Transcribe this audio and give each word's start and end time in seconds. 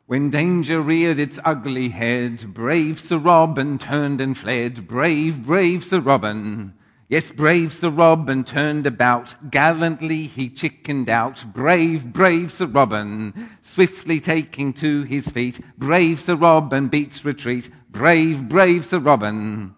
When 0.10 0.32
danger 0.32 0.82
reared 0.82 1.20
its 1.20 1.38
ugly 1.46 1.90
head, 1.90 2.52
brave 2.52 3.00
Sir 3.00 3.20
Robin 3.20 3.78
turned 3.78 4.20
and 4.20 4.36
fled. 4.36 4.88
Brave, 4.88 5.46
brave 5.46 5.84
Sir 5.84 6.00
Robin. 6.00 6.74
Yes, 7.08 7.30
brave 7.30 7.72
Sir 7.72 7.92
Robin 7.92 8.44
turned 8.44 8.88
about. 8.88 9.52
Gallantly 9.52 10.26
he 10.26 10.50
chickened 10.50 11.12
out. 11.12 11.46
Brave, 11.54 12.12
brave 12.12 12.52
Sir 12.52 12.66
Robin. 12.66 13.52
Swiftly 13.62 14.20
taking 14.20 14.74
to 14.74 15.04
his 15.04 15.28
feet. 15.28 15.60
Brave 15.78 16.20
Sir 16.20 16.34
Robin 16.34 16.88
beats 16.88 17.24
retreat. 17.24 17.70
Brave, 17.92 18.50
brave 18.50 18.86
Sir 18.86 18.98
Robin. 18.98 19.76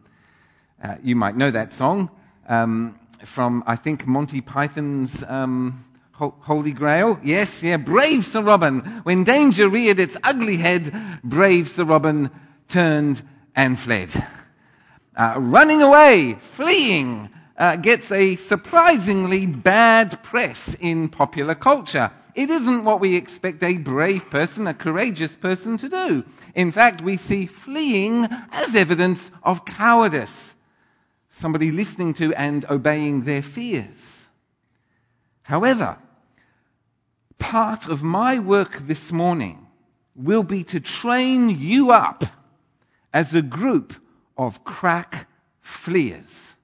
Uh, 0.82 0.95
you 1.04 1.18
might 1.18 1.36
know 1.36 1.52
that 1.52 1.73
song 1.73 2.09
um, 2.48 2.98
from, 3.25 3.66
I 3.68 3.75
think, 3.75 4.07
Monty 4.07 4.39
Python's. 4.39 5.25
Um, 5.27 5.91
Holy 6.29 6.71
Grail? 6.71 7.19
Yes, 7.23 7.63
yeah. 7.63 7.77
Brave 7.77 8.25
Sir 8.25 8.41
Robin, 8.41 8.79
when 9.03 9.23
danger 9.23 9.67
reared 9.67 9.99
its 9.99 10.17
ugly 10.23 10.57
head, 10.57 10.93
brave 11.23 11.67
Sir 11.67 11.84
Robin 11.84 12.29
turned 12.67 13.21
and 13.55 13.79
fled. 13.79 14.09
Uh, 15.15 15.35
running 15.38 15.81
away, 15.81 16.35
fleeing, 16.39 17.29
uh, 17.57 17.76
gets 17.76 18.12
a 18.12 18.35
surprisingly 18.38 19.45
bad 19.45 20.23
press 20.23 20.76
in 20.79 21.09
popular 21.09 21.55
culture. 21.55 22.12
It 22.34 22.49
isn't 22.49 22.85
what 22.85 22.99
we 22.99 23.15
expect 23.15 23.62
a 23.63 23.77
brave 23.77 24.29
person, 24.29 24.67
a 24.67 24.73
courageous 24.73 25.35
person 25.35 25.76
to 25.77 25.90
do. 25.90 26.23
In 26.55 26.71
fact, 26.71 27.01
we 27.01 27.17
see 27.17 27.45
fleeing 27.45 28.27
as 28.51 28.76
evidence 28.76 29.31
of 29.43 29.65
cowardice. 29.65 30.53
Somebody 31.31 31.71
listening 31.71 32.13
to 32.15 32.34
and 32.35 32.63
obeying 32.70 33.23
their 33.23 33.41
fears. 33.41 34.27
However, 35.43 35.98
part 37.41 37.88
of 37.88 38.04
my 38.04 38.40
work 38.40 38.88
this 38.88 39.12
morning 39.12 39.68
will 40.16 40.44
be 40.44 40.63
to 40.63 40.80
train 40.80 41.49
you 41.49 41.91
up 41.91 42.24
as 43.12 43.34
a 43.34 43.41
group 43.41 43.93
of 44.38 44.63
crack 44.63 45.27
fleers. 45.60 46.55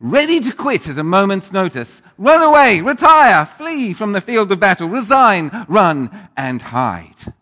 Ready 0.00 0.40
to 0.40 0.52
quit 0.52 0.88
at 0.88 0.98
a 0.98 1.04
moment's 1.04 1.52
notice. 1.52 2.02
Run 2.16 2.42
away, 2.42 2.80
retire, 2.80 3.44
flee 3.44 3.92
from 3.92 4.12
the 4.12 4.20
field 4.20 4.50
of 4.50 4.58
battle, 4.58 4.88
resign, 4.88 5.66
run, 5.68 6.28
and 6.36 6.62
hide. 6.62 7.34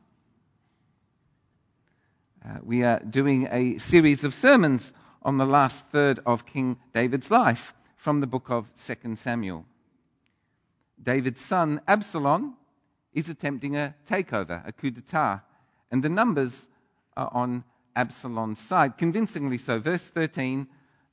Uh, 2.44 2.58
we 2.62 2.82
are 2.82 3.00
doing 3.00 3.48
a 3.50 3.78
series 3.78 4.24
of 4.24 4.34
sermons 4.34 4.92
on 5.22 5.38
the 5.38 5.46
last 5.46 5.84
third 5.92 6.18
of 6.26 6.44
King 6.44 6.78
David's 6.92 7.30
life 7.30 7.72
from 7.96 8.20
the 8.20 8.26
book 8.26 8.50
of 8.50 8.66
2 8.84 9.16
Samuel. 9.16 9.64
David's 11.02 11.40
son 11.40 11.80
Absalom 11.86 12.56
is 13.16 13.28
attempting 13.28 13.74
a 13.74 13.96
takeover, 14.08 14.62
a 14.64 14.70
coup 14.70 14.90
d'etat, 14.90 15.40
and 15.90 16.04
the 16.04 16.08
numbers 16.08 16.68
are 17.16 17.30
on 17.32 17.64
Absalom's 17.96 18.60
side, 18.60 18.96
convincingly 18.98 19.58
so. 19.58 19.80
Verse 19.80 20.02
13 20.02 20.68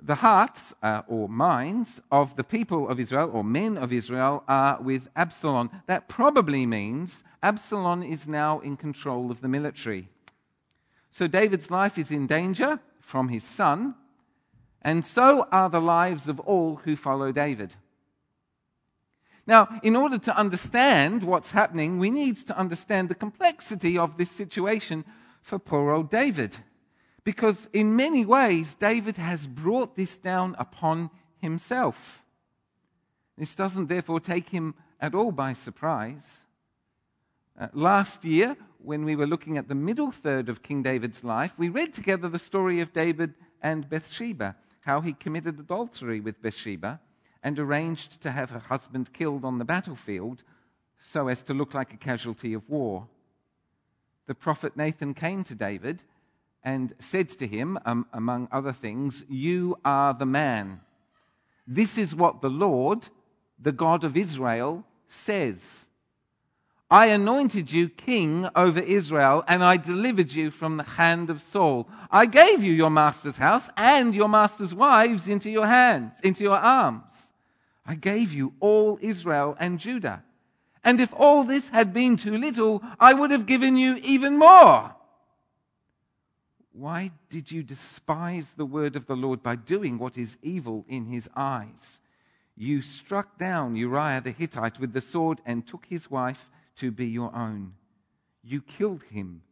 the 0.05 0.15
hearts 0.15 0.73
uh, 0.83 1.03
or 1.07 1.29
minds 1.29 2.01
of 2.11 2.35
the 2.35 2.43
people 2.43 2.89
of 2.89 2.99
Israel 2.99 3.29
or 3.31 3.41
men 3.41 3.77
of 3.77 3.93
Israel 3.93 4.43
are 4.49 4.81
with 4.81 5.07
Absalom. 5.15 5.69
That 5.85 6.09
probably 6.09 6.65
means 6.65 7.23
Absalom 7.41 8.03
is 8.03 8.27
now 8.27 8.59
in 8.59 8.75
control 8.75 9.31
of 9.31 9.39
the 9.39 9.47
military. 9.47 10.09
So 11.09 11.27
David's 11.27 11.71
life 11.71 11.97
is 11.97 12.11
in 12.11 12.27
danger 12.27 12.81
from 12.99 13.29
his 13.29 13.45
son, 13.45 13.95
and 14.81 15.05
so 15.05 15.47
are 15.53 15.69
the 15.69 15.79
lives 15.79 16.27
of 16.27 16.37
all 16.41 16.81
who 16.83 16.97
follow 16.97 17.31
David. 17.31 17.73
Now, 19.45 19.80
in 19.83 19.95
order 19.95 20.17
to 20.19 20.38
understand 20.38 21.23
what's 21.23 21.52
happening, 21.52 21.99
we 21.99 22.09
need 22.09 22.38
to 22.47 22.58
understand 22.58 23.09
the 23.09 23.16
complexity 23.16 23.97
of 23.97 24.17
this 24.17 24.31
situation 24.31 25.03
for 25.41 25.59
poor 25.59 25.91
old 25.91 26.09
David. 26.09 26.55
Because 27.25 27.67
in 27.73 27.95
many 27.95 28.25
ways, 28.25 28.75
David 28.75 29.17
has 29.17 29.45
brought 29.48 29.95
this 29.95 30.17
down 30.17 30.55
upon 30.58 31.09
himself. 31.37 32.23
This 33.37 33.55
doesn't 33.55 33.87
therefore 33.87 34.20
take 34.20 34.49
him 34.49 34.76
at 34.99 35.15
all 35.15 35.31
by 35.31 35.54
surprise. 35.54 36.23
Uh, 37.60 37.67
last 37.73 38.23
year, 38.23 38.55
when 38.80 39.04
we 39.05 39.15
were 39.15 39.27
looking 39.27 39.58
at 39.58 39.67
the 39.67 39.75
middle 39.75 40.11
third 40.11 40.49
of 40.49 40.64
King 40.64 40.83
David's 40.83 41.23
life, 41.23 41.54
we 41.58 41.70
read 41.70 41.93
together 41.93 42.30
the 42.30 42.39
story 42.39 42.80
of 42.80 42.93
David 42.93 43.33
and 43.61 43.89
Bathsheba, 43.89 44.55
how 44.81 45.02
he 45.02 45.14
committed 45.14 45.60
adultery 45.60 46.20
with 46.20 46.42
Bathsheba 46.42 46.99
and 47.43 47.59
arranged 47.59 48.21
to 48.21 48.31
have 48.31 48.49
her 48.49 48.59
husband 48.59 49.14
killed 49.14 49.43
on 49.43 49.59
the 49.59 49.65
battlefield 49.65 50.43
so 51.02 51.27
as 51.27 51.43
to 51.43 51.54
look 51.54 51.73
like 51.73 51.93
a 51.93 51.98
casualty 51.98 52.54
of 52.54 52.67
war. 52.70 53.08
The 54.26 54.36
prophet 54.36 54.77
Nathan 54.77 55.14
came 55.14 55.43
to 55.43 55.55
David 55.55 56.02
and 56.64 56.93
said 56.99 57.27
to 57.30 57.45
him, 57.45 57.77
um, 57.86 58.05
among 58.14 58.48
other 58.52 58.71
things, 58.71 59.26
You 59.27 59.77
are 59.83 60.14
the 60.14 60.26
man. 60.26 60.80
This 61.67 61.98
is 61.98 62.15
what 62.15 62.42
the 62.42 62.49
Lord, 62.49 63.09
the 63.60 63.73
God 63.73 64.05
of 64.05 64.15
Israel, 64.15 64.86
says. 65.08 65.60
I 66.89 67.08
anointed 67.08 67.71
you 67.71 67.89
king 67.89 68.48
over 68.55 68.80
Israel, 68.80 69.43
and 69.48 69.64
I 69.64 69.77
delivered 69.77 70.31
you 70.31 70.52
from 70.52 70.77
the 70.77 70.83
hand 70.83 71.30
of 71.30 71.42
Saul. 71.42 71.89
I 72.11 72.25
gave 72.27 72.64
you 72.64 72.71
your 72.71 72.92
master's 72.92 73.37
house 73.37 73.67
and 73.75 74.14
your 74.14 74.30
master's 74.30 74.73
wives 74.75 75.27
into 75.27 75.49
your 75.49 75.65
hands, 75.65 76.14
into 76.23 76.43
your 76.43 76.58
arms. 76.58 77.04
I 77.86 77.95
gave 77.95 78.32
you 78.32 78.54
all 78.60 78.98
Israel 79.02 79.55
and 79.60 79.80
Judah. 79.80 80.23
And 80.83 80.99
if 80.99 81.14
all 81.14 81.44
this 81.44 81.70
had 81.70 81.94
been 81.94 82.17
too 82.17 82.38
little, 82.38 82.83
I 82.99 83.14
would 83.14 83.32
have 83.32 83.45
given 83.45 83.77
you 83.77 83.95
even 83.98 84.38
more. 84.38 84.94
Why 86.72 87.11
did 87.30 87.52
you 87.52 87.61
despise 87.64 88.54
the 88.54 88.66
word 88.66 88.95
of 88.95 89.05
the 89.05 89.16
Lord 89.16 89.43
by 89.43 89.55
doing 89.55 89.98
what 89.98 90.17
is 90.17 90.38
evil 90.42 90.86
in 90.88 91.05
his 91.05 91.30
eyes? 91.36 92.02
You 92.55 92.82
struck 92.82 93.38
down 93.38 93.76
Uriah 93.76 94.22
the 94.22 94.32
Hittite 94.32 94.80
with 94.80 94.93
the 94.93 95.02
sword 95.02 95.39
and 95.45 95.66
took 95.66 95.86
his 95.86 96.10
wife 96.10 96.49
to 96.77 96.92
be 96.92 97.08
your 97.08 97.33
own. 97.36 97.73
You 98.43 98.61
killed 98.61 99.04
him 99.04 99.43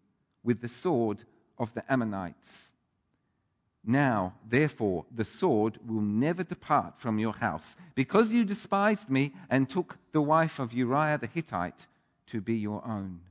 with 0.44 0.62
the 0.62 0.68
sword 0.68 1.24
of 1.58 1.74
the 1.74 1.84
Ammonites. 1.92 2.71
Now, 3.84 4.36
therefore, 4.48 5.06
the 5.14 5.26
sword 5.26 5.80
will 5.86 6.02
never 6.02 6.44
depart 6.44 7.00
from 7.00 7.18
your 7.18 7.34
house, 7.34 7.76
because 7.96 8.32
you 8.32 8.46
despised 8.46 9.10
me 9.10 9.34
and 9.50 9.68
took 9.68 9.98
the 10.12 10.22
wife 10.22 10.60
of 10.60 10.74
Uriah 10.74 11.18
the 11.18 11.28
Hittite 11.28 11.88
to 12.28 12.42
be 12.42 12.56
your 12.56 12.86
own. 12.86 13.22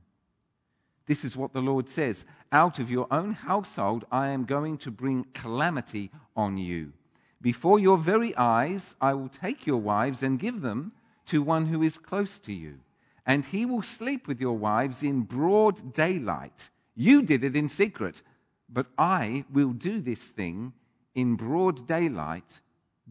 This 1.05 1.23
is 1.23 1.37
what 1.37 1.53
the 1.53 1.61
Lord 1.61 1.87
says 1.87 2.25
Out 2.51 2.79
of 2.79 2.91
your 2.91 3.07
own 3.11 3.33
household 3.33 4.05
I 4.11 4.27
am 4.29 4.45
going 4.45 4.77
to 4.79 4.91
bring 4.91 5.25
calamity 5.33 6.11
on 6.35 6.57
you. 6.57 6.93
Before 7.41 7.79
your 7.79 7.97
very 7.97 8.35
eyes 8.35 8.93
I 8.99 9.13
will 9.13 9.29
take 9.29 9.65
your 9.65 9.81
wives 9.81 10.21
and 10.21 10.37
give 10.37 10.61
them 10.61 10.91
to 11.27 11.41
one 11.41 11.67
who 11.67 11.81
is 11.81 11.97
close 11.97 12.39
to 12.39 12.53
you, 12.53 12.79
and 13.25 13.45
he 13.45 13.65
will 13.65 13.81
sleep 13.81 14.27
with 14.27 14.41
your 14.41 14.57
wives 14.57 15.01
in 15.01 15.21
broad 15.21 15.93
daylight. 15.93 16.69
You 16.95 17.21
did 17.21 17.43
it 17.43 17.55
in 17.55 17.69
secret 17.69 18.21
but 18.71 18.87
I 18.97 19.43
will 19.51 19.73
do 19.73 20.01
this 20.01 20.21
thing 20.21 20.73
in 21.13 21.35
broad 21.35 21.87
daylight 21.87 22.61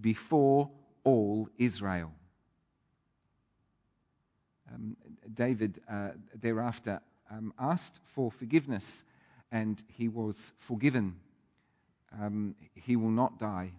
before 0.00 0.70
all 1.04 1.48
Israel. 1.58 2.12
Um, 4.72 4.96
David 5.34 5.80
uh, 5.90 6.10
thereafter 6.34 7.00
um, 7.30 7.52
asked 7.58 8.00
for 8.14 8.30
forgiveness 8.30 9.04
and 9.52 9.82
he 9.88 10.08
was 10.08 10.36
forgiven. 10.58 11.16
Um, 12.20 12.54
he 12.74 12.96
will 12.96 13.10
not 13.10 13.38
die. 13.38 13.72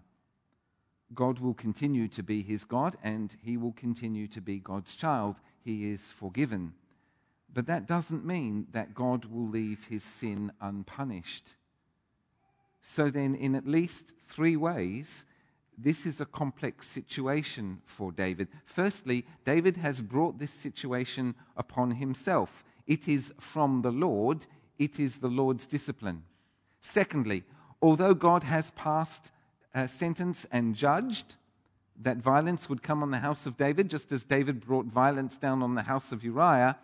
God 1.14 1.40
will 1.40 1.54
continue 1.54 2.08
to 2.08 2.22
be 2.22 2.42
his 2.42 2.64
God 2.64 2.96
and 3.02 3.34
he 3.42 3.56
will 3.56 3.72
continue 3.72 4.26
to 4.28 4.40
be 4.40 4.58
God's 4.58 4.94
child. 4.94 5.36
He 5.64 5.90
is 5.90 6.00
forgiven. 6.00 6.74
But 7.52 7.66
that 7.66 7.86
doesn't 7.86 8.24
mean 8.24 8.66
that 8.72 8.94
God 8.94 9.26
will 9.26 9.48
leave 9.48 9.84
his 9.88 10.02
sin 10.02 10.52
unpunished. 10.60 11.54
So, 12.82 13.10
then, 13.10 13.34
in 13.34 13.54
at 13.54 13.66
least 13.66 14.12
three 14.28 14.56
ways, 14.56 15.24
this 15.78 16.04
is 16.06 16.20
a 16.20 16.26
complex 16.26 16.86
situation 16.86 17.80
for 17.84 18.12
David. 18.12 18.48
Firstly, 18.64 19.24
David 19.44 19.76
has 19.78 20.00
brought 20.00 20.38
this 20.38 20.52
situation 20.52 21.34
upon 21.56 21.92
himself. 21.92 22.64
It 22.86 23.08
is 23.08 23.32
from 23.40 23.82
the 23.82 23.92
Lord, 23.92 24.46
it 24.78 25.00
is 25.00 25.18
the 25.18 25.28
Lord's 25.28 25.66
discipline. 25.66 26.24
Secondly, 26.80 27.44
although 27.80 28.14
God 28.14 28.42
has 28.42 28.70
passed 28.72 29.30
a 29.74 29.88
sentence 29.88 30.46
and 30.50 30.74
judged 30.74 31.36
that 32.00 32.18
violence 32.18 32.68
would 32.68 32.82
come 32.82 33.02
on 33.02 33.10
the 33.10 33.18
house 33.18 33.46
of 33.46 33.56
David, 33.56 33.88
just 33.88 34.12
as 34.12 34.24
David 34.24 34.60
brought 34.60 34.86
violence 34.86 35.36
down 35.36 35.62
on 35.62 35.74
the 35.74 35.82
house 35.82 36.10
of 36.10 36.24
Uriah, 36.24 36.76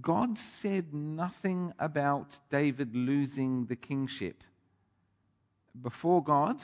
God 0.00 0.38
said 0.38 0.94
nothing 0.94 1.72
about 1.78 2.38
David 2.48 2.94
losing 2.94 3.66
the 3.66 3.76
kingship 3.76 4.44
before 5.80 6.22
God, 6.22 6.62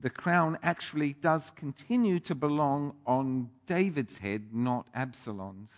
the 0.00 0.10
crown 0.10 0.58
actually 0.62 1.14
does 1.14 1.50
continue 1.56 2.20
to 2.20 2.34
belong 2.34 2.94
on 3.06 3.50
David's 3.66 4.18
head, 4.18 4.48
not 4.52 4.86
Absalom's. 4.94 5.72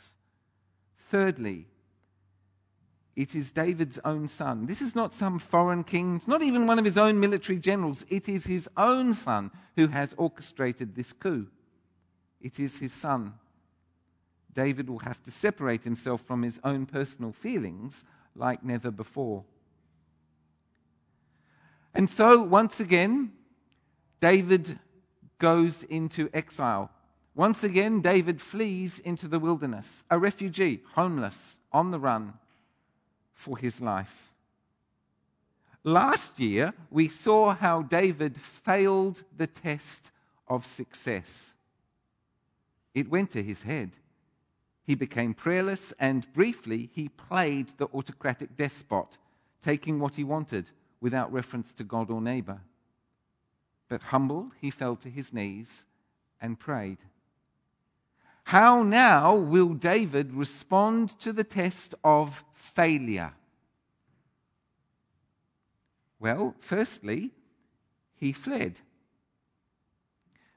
Thirdly, 1.11 1.67
it 3.15 3.35
is 3.35 3.51
David's 3.51 3.99
own 4.05 4.29
son. 4.29 4.67
This 4.67 4.81
is 4.81 4.95
not 4.95 5.13
some 5.13 5.39
foreign 5.39 5.85
king, 5.85 6.17
it's 6.17 6.29
not 6.29 6.43
even 6.43 6.67
one 6.67 6.79
of 6.79 6.85
his 6.85 6.97
own 6.97 7.21
military 7.21 7.59
generals. 7.59 8.05
It 8.09 8.29
is 8.29 8.45
his 8.45 8.69
own 8.77 9.15
son 9.15 9.51
who 9.77 9.89
has 9.89 10.15
orchestrated 10.17 10.95
this 10.95 11.13
coup. 11.13 11.49
It 12.41 12.59
is 12.59 12.79
his 12.79 12.93
son. 12.93 13.35
David 14.55 14.89
will 14.89 14.99
have 15.01 15.23
to 15.25 15.31
separate 15.31 15.85
himself 15.85 16.21
from 16.23 16.43
his 16.43 16.59
own 16.65 16.87
personal 16.87 17.33
feelings 17.33 18.05
like 18.35 18.65
never 18.65 18.91
before. 18.91 19.45
And 21.95 22.09
so, 22.09 22.43
once 22.43 22.81
again, 22.81 23.33
David 24.21 24.79
goes 25.39 25.83
into 25.85 26.31
exile. 26.33 26.91
Once 27.35 27.65
again, 27.65 28.01
David 28.01 28.41
flees 28.41 28.99
into 29.01 29.29
the 29.29 29.39
wilderness, 29.39 30.05
a 30.11 30.19
refugee, 30.19 30.83
homeless, 30.95 31.59
on 31.73 31.91
the 31.91 31.99
run 31.99 32.35
for 33.35 33.59
his 33.59 33.81
life. 33.81 34.33
Last 35.85 36.39
year, 36.39 36.73
we 36.91 37.09
saw 37.09 37.55
how 37.55 37.83
David 37.83 38.41
failed 38.41 39.25
the 39.37 39.47
test 39.49 40.13
of 40.47 40.65
success. 40.65 41.55
It 42.95 43.11
went 43.11 43.31
to 43.33 43.43
his 43.43 43.63
head. 43.63 43.91
He 44.85 44.95
became 44.95 45.35
prayerless, 45.35 45.93
and 45.99 46.31
briefly, 46.33 46.91
he 46.93 47.09
played 47.09 47.73
the 47.79 47.89
autocratic 47.95 48.57
despot, 48.57 49.19
taking 49.63 49.99
what 49.99 50.15
he 50.15 50.25
wanted 50.25 50.71
without 51.03 51.33
reference 51.33 51.73
to 51.75 51.85
God 51.85 52.11
or 52.11 52.23
neighbor. 52.23 52.61
But 53.89 54.01
humbled, 54.01 54.53
he 54.61 54.71
fell 54.71 54.97
to 54.97 55.11
his 55.11 55.33
knees 55.33 55.85
and 56.41 56.59
prayed. 56.59 56.99
How 58.45 58.83
now 58.83 59.35
will 59.35 59.75
David 59.75 60.33
respond 60.33 61.19
to 61.21 61.33
the 61.33 61.45
test 61.45 61.95
of 62.03 62.45
failure? 62.55 63.33
Well, 66.19 66.55
firstly, 66.61 67.33
he 68.15 68.33
fled. 68.33 68.77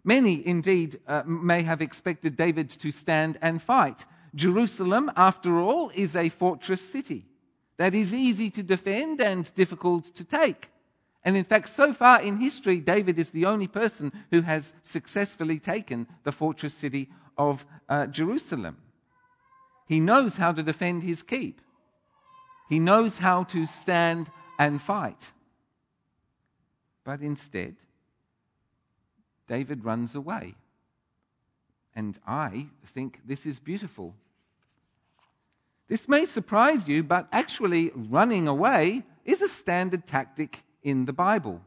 Many, 0.03 0.45
indeed, 0.45 1.00
uh, 1.07 1.24
may 1.25 1.63
have 1.63 1.81
expected 1.81 2.38
David 2.38 2.69
to 2.69 2.91
stand 2.91 3.39
and 3.41 3.59
fight. 3.62 4.06
Jerusalem, 4.36 5.12
after 5.15 5.59
all, 5.59 5.89
is 5.95 6.15
a 6.15 6.30
fortress 6.30 6.81
city 6.81 7.25
that 7.77 7.94
is 7.94 8.13
easy 8.13 8.50
to 8.51 8.63
defend 8.63 9.22
and 9.22 9.54
difficult 9.56 10.16
to 10.16 10.24
take. 10.24 10.69
And 11.24 11.36
in 11.36 11.44
fact, 11.44 11.69
so 11.69 11.92
far 11.92 12.22
in 12.22 12.38
history, 12.38 12.80
David 12.80 13.18
is 13.18 13.31
the 13.31 13.45
only 13.45 13.68
person 13.68 14.12
who 14.30 14.42
has 14.42 14.74
successfully 14.83 15.60
taken 15.60 16.07
the 16.24 16.31
fortress 16.31 16.74
city 16.74 17.10
of 17.38 17.66
uh, 17.89 18.06
Jerusalem. 18.07 18.77
He 19.88 20.00
knows 20.00 20.38
how 20.38 20.51
to 20.51 20.63
defend 20.63 21.04
his 21.04 21.24
keep, 21.24 21.62
he 22.69 22.80
knows 22.80 23.18
how 23.18 23.44
to 23.45 23.66
stand 23.66 24.30
and 24.57 24.81
fight. 24.81 25.31
But 27.04 27.22
instead, 27.22 27.75
David 29.48 29.86
runs 29.86 30.16
away. 30.16 30.56
And 31.95 32.18
I 32.27 32.68
think 32.94 33.22
this 33.25 33.45
is 33.45 33.60
beautiful. 33.60 34.16
This 35.88 36.08
may 36.08 36.26
surprise 36.26 36.88
you, 36.88 37.04
but 37.04 37.28
actually, 37.32 37.92
running 37.94 38.48
away 38.48 39.04
is 39.24 39.42
a 39.42 39.50
standard 39.50 40.08
tactic 40.08 40.64
in 40.82 41.06
the 41.06 41.14
Bible. 41.14 41.62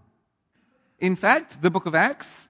In 0.99 1.15
fact, 1.15 1.62
the 1.62 1.70
book 1.70 1.87
of 1.87 1.94
Acts, 1.94 2.49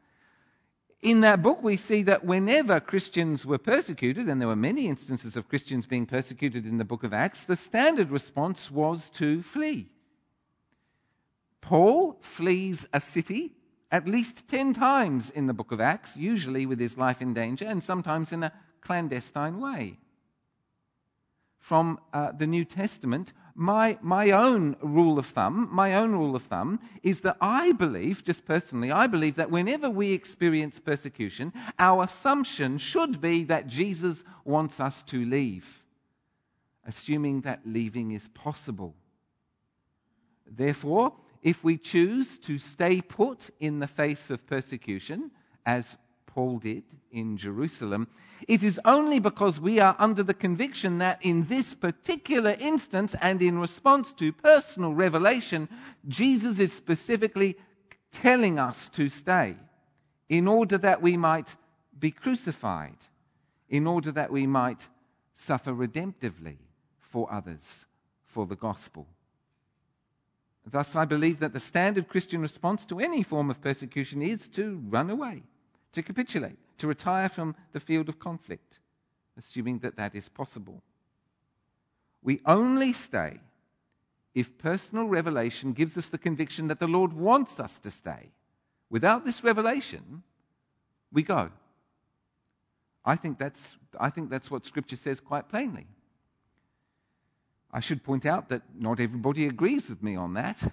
in 1.03 1.21
that 1.21 1.43
book, 1.43 1.63
we 1.63 1.77
see 1.77 2.03
that 2.03 2.25
whenever 2.25 2.81
Christians 2.81 3.45
were 3.45 3.59
persecuted, 3.59 4.29
and 4.29 4.41
there 4.41 4.49
were 4.49 4.57
many 4.57 4.89
instances 4.89 5.37
of 5.37 5.49
Christians 5.49 5.87
being 5.87 6.07
persecuted 6.07 6.67
in 6.67 6.79
the 6.79 6.85
book 6.85 7.05
of 7.05 7.13
Acts, 7.13 7.45
the 7.45 7.55
standard 7.57 8.11
response 8.11 8.71
was 8.71 9.11
to 9.11 9.43
flee. 9.43 9.89
Paul 11.61 12.17
flees 12.21 12.87
a 12.93 13.01
city 13.01 13.53
at 13.91 14.09
least 14.09 14.49
10 14.49 14.73
times 14.73 15.31
in 15.31 15.47
the 15.47 15.55
book 15.55 15.71
of 15.71 15.81
Acts, 15.81 16.17
usually 16.17 16.67
with 16.67 16.81
his 16.81 16.97
life 16.97 17.21
in 17.21 17.35
danger, 17.35 17.67
and 17.67 17.83
sometimes 17.83 18.33
in 18.33 18.43
a 18.43 18.53
clandestine 18.81 19.61
way 19.61 19.99
from 21.61 21.99
uh, 22.13 22.33
the 22.33 22.47
New 22.47 22.65
Testament, 22.65 23.33
my, 23.55 23.99
my 24.01 24.31
own 24.31 24.77
rule 24.81 25.19
of 25.19 25.27
thumb, 25.27 25.69
my 25.73 25.95
own 25.95 26.13
rule 26.13 26.37
of 26.37 26.45
thumb 26.45 26.79
is 27.03 27.23
that 27.23 27.37
I 27.41 27.73
believe, 27.73 28.25
just 28.25 28.45
personally, 28.45 28.93
I 28.93 29.09
believe 29.09 29.35
that 29.35 29.51
whenever 29.51 29.91
we 29.91 30.13
experience 30.13 30.79
persecution, 30.79 31.53
our 31.79 32.05
assumption 32.05 32.79
should 32.79 33.21
be 33.21 33.45
that 33.45 33.67
Jesus 33.67 34.23
wants 34.45 34.79
us 34.79 35.03
to 35.05 35.25
leave, 35.25 35.83
assuming 36.87 37.41
that 37.41 37.63
leaving 37.65 38.13
is 38.13 38.29
possible. 38.29 38.95
Therefore, 40.47 41.13
if 41.43 41.65
we 41.65 41.77
choose 41.77 42.39
to 42.39 42.59
stay 42.59 43.01
put 43.01 43.51
in 43.61 43.81
the 43.81 43.87
face 43.87 44.31
of 44.31 44.47
persecution, 44.47 45.33
as 45.67 45.97
Paul 46.39 46.59
did 46.59 46.85
in 47.11 47.37
Jerusalem, 47.37 48.07
it 48.47 48.63
is 48.63 48.81
only 48.85 49.19
because 49.19 49.59
we 49.59 49.81
are 49.81 49.97
under 49.99 50.23
the 50.23 50.33
conviction 50.33 50.99
that 50.99 51.19
in 51.21 51.47
this 51.49 51.75
particular 51.75 52.55
instance 52.61 53.17
and 53.21 53.43
in 53.43 53.59
response 53.59 54.13
to 54.13 54.33
personal 54.33 54.95
revelation, 54.95 55.69
Jesus 56.07 56.61
is 56.61 56.73
specifically 56.73 57.57
telling 58.13 58.57
us 58.57 58.89
to 58.91 59.09
stay 59.09 59.57
in 60.29 60.47
order 60.47 60.79
that 60.79 61.03
we 61.03 61.17
might 61.17 61.57
be 61.99 62.13
crucified, 62.13 62.99
in 63.69 63.89
order 63.89 64.13
that 64.13 64.31
we 64.31 64.47
might 64.47 64.87
suffer 65.35 65.73
redemptively 65.73 66.59
for 67.01 67.27
others, 67.33 67.85
for 68.27 68.47
the 68.47 68.55
gospel. 68.55 69.09
Thus, 70.65 70.95
I 70.95 71.05
believe 71.05 71.41
that 71.41 71.53
the 71.53 71.59
standard 71.59 72.07
Christian 72.07 72.41
response 72.41 72.85
to 72.85 73.01
any 73.01 73.25
form 73.25 73.51
of 73.51 73.61
persecution 73.61 74.23
is 74.23 74.47
to 74.51 74.81
run 74.89 75.11
away 75.11 75.43
to 75.93 76.03
capitulate, 76.03 76.59
to 76.79 76.87
retire 76.87 77.29
from 77.29 77.55
the 77.73 77.81
field 77.81 78.09
of 78.09 78.19
conflict, 78.19 78.79
assuming 79.39 79.79
that 79.81 79.97
that 79.97 80.15
is 80.15 80.29
possible. 80.29 80.83
We 82.23 82.41
only 82.45 82.93
stay 82.93 83.41
if 84.35 84.59
personal 84.59 85.07
revelation 85.07 85.73
gives 85.73 85.97
us 85.97 86.09
the 86.09 86.19
conviction 86.19 86.69
that 86.69 86.81
the 86.81 86.87
Lord 86.87 87.13
wants 87.13 87.59
us 87.59 87.79
to 87.81 87.91
stay. 87.91 88.31
Without 88.91 89.25
this 89.25 89.43
revelation, 89.43 90.23
we 91.13 91.23
go. 91.23 91.51
I 93.05 93.17
think 93.17 93.39
that's, 93.39 93.77
I 93.99 94.11
think 94.11 94.31
that's 94.31 94.51
what 94.51 94.67
Scripture 94.67 94.97
says 94.97 95.21
quite 95.21 95.49
plainly. 95.49 95.87
I 97.73 97.81
should 97.81 98.03
point 98.03 98.27
out 98.27 98.49
that 98.49 98.63
not 98.79 99.01
everybody 99.01 99.47
agrees 99.47 99.89
with 99.89 100.03
me 100.03 100.17
on 100.17 100.35
that 100.35 100.73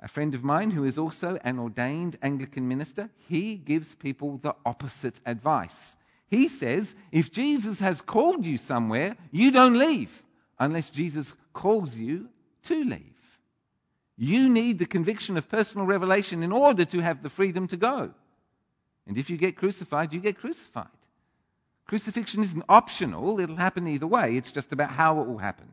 a 0.00 0.08
friend 0.08 0.34
of 0.34 0.44
mine 0.44 0.70
who 0.70 0.84
is 0.84 0.98
also 0.98 1.38
an 1.42 1.58
ordained 1.58 2.16
Anglican 2.22 2.68
minister, 2.68 3.10
he 3.28 3.56
gives 3.56 3.94
people 3.96 4.38
the 4.38 4.54
opposite 4.64 5.20
advice. 5.26 5.96
He 6.28 6.48
says, 6.48 6.94
if 7.10 7.32
Jesus 7.32 7.80
has 7.80 8.00
called 8.00 8.46
you 8.46 8.58
somewhere, 8.58 9.16
you 9.32 9.50
don't 9.50 9.78
leave 9.78 10.22
unless 10.58 10.90
Jesus 10.90 11.34
calls 11.52 11.96
you 11.96 12.28
to 12.64 12.84
leave. 12.84 13.14
You 14.16 14.48
need 14.48 14.78
the 14.78 14.86
conviction 14.86 15.36
of 15.36 15.48
personal 15.48 15.86
revelation 15.86 16.42
in 16.42 16.52
order 16.52 16.84
to 16.84 17.00
have 17.00 17.22
the 17.22 17.30
freedom 17.30 17.66
to 17.68 17.76
go. 17.76 18.10
And 19.06 19.16
if 19.16 19.30
you 19.30 19.36
get 19.36 19.56
crucified, 19.56 20.12
you 20.12 20.20
get 20.20 20.38
crucified. 20.38 20.88
Crucifixion 21.86 22.42
isn't 22.42 22.64
optional, 22.68 23.40
it'll 23.40 23.56
happen 23.56 23.88
either 23.88 24.06
way. 24.06 24.36
It's 24.36 24.52
just 24.52 24.72
about 24.72 24.90
how 24.90 25.22
it 25.22 25.26
will 25.26 25.38
happen. 25.38 25.68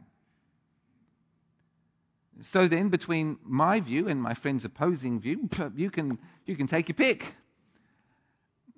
So 2.42 2.68
then, 2.68 2.90
between 2.90 3.38
my 3.44 3.80
view 3.80 4.08
and 4.08 4.22
my 4.22 4.34
friend's 4.34 4.66
opposing 4.66 5.20
view, 5.20 5.50
you 5.76 5.90
can, 5.90 6.20
you 6.46 6.56
can 6.56 6.68
take 6.68 6.90
your 6.90 6.96
pick. 6.96 7.36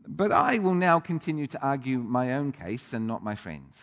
But 0.07 0.31
I 0.31 0.59
will 0.59 0.75
now 0.75 0.99
continue 0.99 1.47
to 1.47 1.61
argue 1.61 1.97
my 1.99 2.35
own 2.35 2.51
case 2.51 2.93
and 2.93 3.07
not 3.07 3.23
my 3.23 3.35
friend's. 3.35 3.77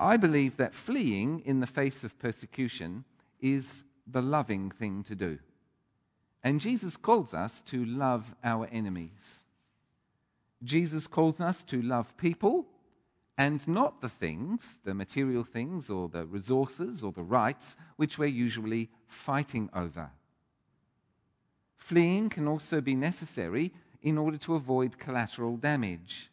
I 0.00 0.16
believe 0.16 0.56
that 0.56 0.74
fleeing 0.74 1.40
in 1.40 1.60
the 1.60 1.66
face 1.66 2.04
of 2.04 2.18
persecution 2.18 3.04
is 3.40 3.84
the 4.06 4.22
loving 4.22 4.70
thing 4.70 5.04
to 5.04 5.14
do. 5.14 5.38
And 6.42 6.60
Jesus 6.60 6.96
calls 6.96 7.34
us 7.34 7.62
to 7.66 7.84
love 7.84 8.34
our 8.42 8.66
enemies. 8.72 9.44
Jesus 10.62 11.06
calls 11.06 11.40
us 11.40 11.62
to 11.64 11.82
love 11.82 12.16
people 12.16 12.66
and 13.38 13.66
not 13.68 14.00
the 14.00 14.08
things, 14.08 14.78
the 14.84 14.92
material 14.92 15.44
things 15.44 15.88
or 15.88 16.08
the 16.08 16.26
resources 16.26 17.04
or 17.04 17.12
the 17.12 17.22
rights, 17.22 17.76
which 17.96 18.18
we're 18.18 18.26
usually 18.26 18.90
fighting 19.06 19.70
over. 19.72 20.10
Fleeing 21.76 22.28
can 22.28 22.48
also 22.48 22.80
be 22.80 22.96
necessary 22.96 23.72
in 24.02 24.18
order 24.18 24.36
to 24.38 24.56
avoid 24.56 24.98
collateral 24.98 25.56
damage. 25.56 26.30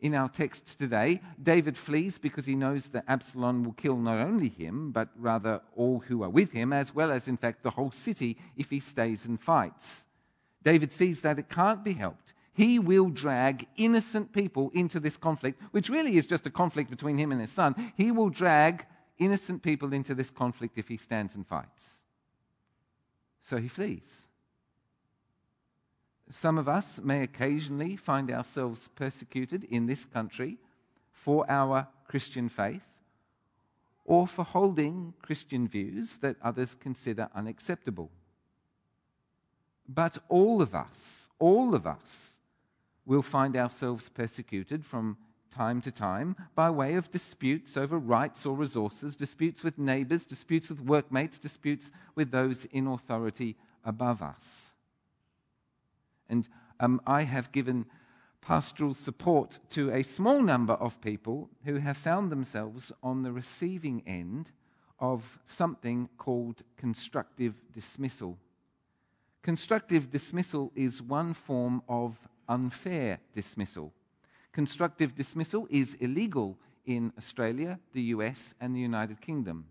In 0.00 0.14
our 0.14 0.30
text 0.30 0.78
today, 0.78 1.20
David 1.42 1.76
flees 1.76 2.16
because 2.16 2.46
he 2.46 2.54
knows 2.54 2.88
that 2.88 3.04
Absalom 3.06 3.62
will 3.62 3.74
kill 3.74 3.98
not 3.98 4.18
only 4.18 4.48
him, 4.48 4.92
but 4.92 5.10
rather 5.18 5.60
all 5.76 5.98
who 5.98 6.22
are 6.22 6.30
with 6.30 6.52
him, 6.52 6.72
as 6.72 6.94
well 6.94 7.12
as, 7.12 7.28
in 7.28 7.36
fact, 7.36 7.62
the 7.62 7.70
whole 7.70 7.90
city 7.90 8.38
if 8.56 8.70
he 8.70 8.80
stays 8.80 9.26
and 9.26 9.38
fights. 9.38 10.06
David 10.62 10.90
sees 10.90 11.20
that 11.20 11.38
it 11.38 11.50
can't 11.50 11.84
be 11.84 11.92
helped 11.92 12.32
he 12.60 12.78
will 12.78 13.08
drag 13.08 13.66
innocent 13.78 14.34
people 14.34 14.70
into 14.74 15.00
this 15.00 15.16
conflict, 15.16 15.62
which 15.70 15.88
really 15.88 16.18
is 16.18 16.26
just 16.26 16.46
a 16.46 16.50
conflict 16.50 16.90
between 16.90 17.16
him 17.16 17.32
and 17.32 17.40
his 17.40 17.50
son. 17.50 17.74
He 17.96 18.10
will 18.10 18.28
drag 18.28 18.84
innocent 19.18 19.62
people 19.62 19.94
into 19.94 20.14
this 20.14 20.28
conflict 20.28 20.76
if 20.76 20.86
he 20.86 20.98
stands 20.98 21.34
and 21.36 21.46
fights. 21.46 21.82
So 23.48 23.56
he 23.56 23.68
flees. 23.68 24.12
Some 26.30 26.58
of 26.58 26.68
us 26.68 27.00
may 27.02 27.22
occasionally 27.22 27.96
find 27.96 28.30
ourselves 28.30 28.90
persecuted 28.94 29.64
in 29.64 29.86
this 29.86 30.04
country 30.04 30.58
for 31.12 31.50
our 31.50 31.88
Christian 32.08 32.50
faith 32.50 32.84
or 34.04 34.26
for 34.26 34.44
holding 34.44 35.14
Christian 35.22 35.66
views 35.66 36.18
that 36.18 36.36
others 36.42 36.76
consider 36.78 37.30
unacceptable. 37.34 38.10
But 39.88 40.18
all 40.28 40.60
of 40.60 40.74
us, 40.74 41.30
all 41.38 41.74
of 41.74 41.86
us, 41.86 42.29
will 43.10 43.22
find 43.22 43.56
ourselves 43.56 44.08
persecuted 44.08 44.86
from 44.86 45.16
time 45.52 45.80
to 45.80 45.90
time 45.90 46.36
by 46.54 46.70
way 46.70 46.94
of 46.94 47.10
disputes 47.10 47.76
over 47.76 47.98
rights 47.98 48.46
or 48.46 48.54
resources, 48.54 49.16
disputes 49.16 49.64
with 49.64 49.76
neighbors, 49.76 50.24
disputes 50.24 50.68
with 50.68 50.80
workmates, 50.80 51.36
disputes 51.36 51.90
with 52.14 52.30
those 52.30 52.66
in 52.66 52.86
authority 52.86 53.56
above 53.84 54.22
us. 54.22 54.70
And 56.28 56.46
um, 56.78 57.00
I 57.04 57.24
have 57.24 57.50
given 57.50 57.86
pastoral 58.42 58.94
support 58.94 59.58
to 59.70 59.90
a 59.90 60.04
small 60.04 60.40
number 60.40 60.74
of 60.74 61.00
people 61.00 61.50
who 61.64 61.78
have 61.78 61.96
found 61.96 62.30
themselves 62.30 62.92
on 63.02 63.24
the 63.24 63.32
receiving 63.32 64.04
end 64.06 64.52
of 65.00 65.40
something 65.46 66.08
called 66.16 66.62
constructive 66.76 67.54
dismissal. 67.74 68.38
Constructive 69.42 70.12
dismissal 70.12 70.70
is 70.76 71.02
one 71.02 71.34
form 71.34 71.82
of 71.88 72.16
unfair 72.50 73.20
dismissal. 73.32 73.94
Constructive 74.52 75.14
dismissal 75.14 75.66
is 75.70 75.94
illegal 76.00 76.58
in 76.84 77.12
Australia, 77.16 77.78
the 77.94 78.02
US, 78.14 78.54
and 78.60 78.74
the 78.74 78.80
United 78.80 79.20
Kingdom. 79.20 79.66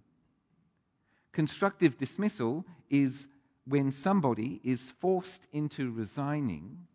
Constructive 1.33 1.97
dismissal 1.97 2.65
is 2.89 3.27
when 3.65 3.91
somebody 3.91 4.59
is 4.63 4.93
forced 4.99 5.45
into 5.51 5.91
resigning 5.91 6.87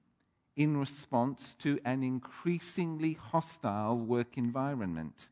in 0.57 0.77
response 0.77 1.55
to 1.61 1.79
an 1.85 2.03
increasingly 2.03 3.13
hostile 3.13 3.99
work 3.99 4.39
environment. 4.39 5.29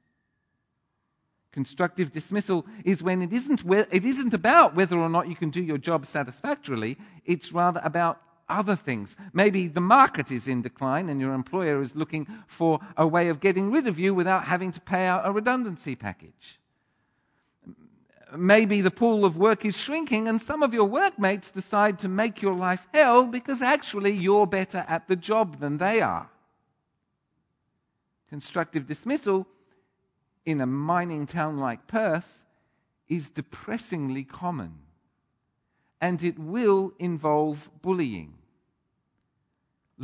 Constructive 1.52 2.12
dismissal 2.12 2.66
is 2.85 3.02
when 3.02 3.23
it 3.23 3.32
isn't, 3.32 3.62
it 3.90 4.04
isn't 4.04 4.35
about 4.35 4.75
whether 4.75 4.99
or 4.99 5.09
not 5.09 5.28
you 5.28 5.37
can 5.37 5.50
do 5.50 5.62
your 5.62 5.78
job 5.78 6.06
satisfactorily, 6.06 6.97
it's 7.25 7.52
rather 7.52 7.80
about 7.85 8.21
other 8.59 8.76
things. 8.76 9.16
Maybe 9.32 9.68
the 9.68 9.80
market 9.80 10.30
is 10.30 10.49
in 10.49 10.62
decline 10.62 11.09
and 11.09 11.21
your 11.21 11.35
employer 11.35 11.82
is 11.82 11.97
looking 11.97 12.26
for 12.47 12.80
a 12.97 13.06
way 13.06 13.28
of 13.28 13.40
getting 13.40 13.71
rid 13.71 13.87
of 13.87 13.99
you 13.99 14.14
without 14.14 14.44
having 14.44 14.73
to 14.73 14.80
pay 14.80 15.06
out 15.06 15.26
a 15.26 15.32
redundancy 15.32 15.97
package. 15.97 16.59
Maybe 18.35 18.80
the 18.80 18.90
pool 18.90 19.25
of 19.25 19.37
work 19.37 19.64
is 19.64 19.76
shrinking 19.76 20.26
and 20.26 20.40
some 20.40 20.62
of 20.62 20.73
your 20.73 20.87
workmates 20.87 21.50
decide 21.50 21.99
to 21.99 22.09
make 22.09 22.40
your 22.40 22.54
life 22.54 22.87
hell 22.94 23.26
because 23.26 23.61
actually 23.61 24.12
you're 24.12 24.47
better 24.47 24.85
at 24.88 25.06
the 25.09 25.16
job 25.16 25.61
than 25.61 25.78
they 25.78 26.00
are. 26.00 26.30
Constructive 28.30 28.87
dismissal 28.87 29.47
in 30.47 30.61
a 30.61 30.66
mining 30.66 31.26
town 31.26 31.59
like 31.59 31.87
Perth 31.87 32.38
is 33.09 33.28
depressingly 33.28 34.25
common 34.25 34.78
and 36.00 36.23
it 36.23 36.38
will 36.38 36.92
involve 36.99 37.71
bullying. 37.80 38.35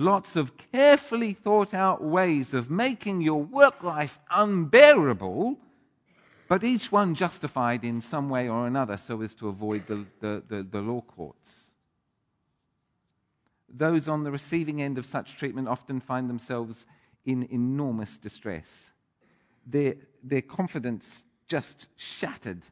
Lots 0.01 0.37
of 0.37 0.53
carefully 0.57 1.33
thought 1.33 1.75
out 1.75 2.05
ways 2.05 2.55
of 2.55 2.71
making 2.71 3.21
your 3.21 3.43
work 3.43 3.83
life 3.83 4.21
unbearable, 4.31 5.59
but 6.47 6.63
each 6.63 6.93
one 6.93 7.17
justified 7.17 7.83
in 7.83 8.01
some 8.01 8.31
way 8.31 8.49
or 8.49 8.69
another 8.69 8.97
so 8.97 9.21
as 9.23 9.35
to 9.35 9.49
avoid 9.49 9.89
the, 9.89 10.07
the, 10.21 10.45
the, 10.49 10.63
the 10.63 10.81
law 10.81 11.01
courts. 11.01 11.49
Those 13.69 14.07
on 14.07 14.23
the 14.23 14.31
receiving 14.31 14.81
end 14.81 14.99
of 14.99 15.05
such 15.05 15.37
treatment 15.37 15.67
often 15.67 15.99
find 15.99 16.31
themselves 16.31 16.87
in 17.27 17.49
enormous 17.51 18.19
distress. 18.19 18.93
Their, 19.67 19.97
their 20.23 20.43
confidence 20.43 21.25
just 21.49 21.89
shattered 21.97 22.63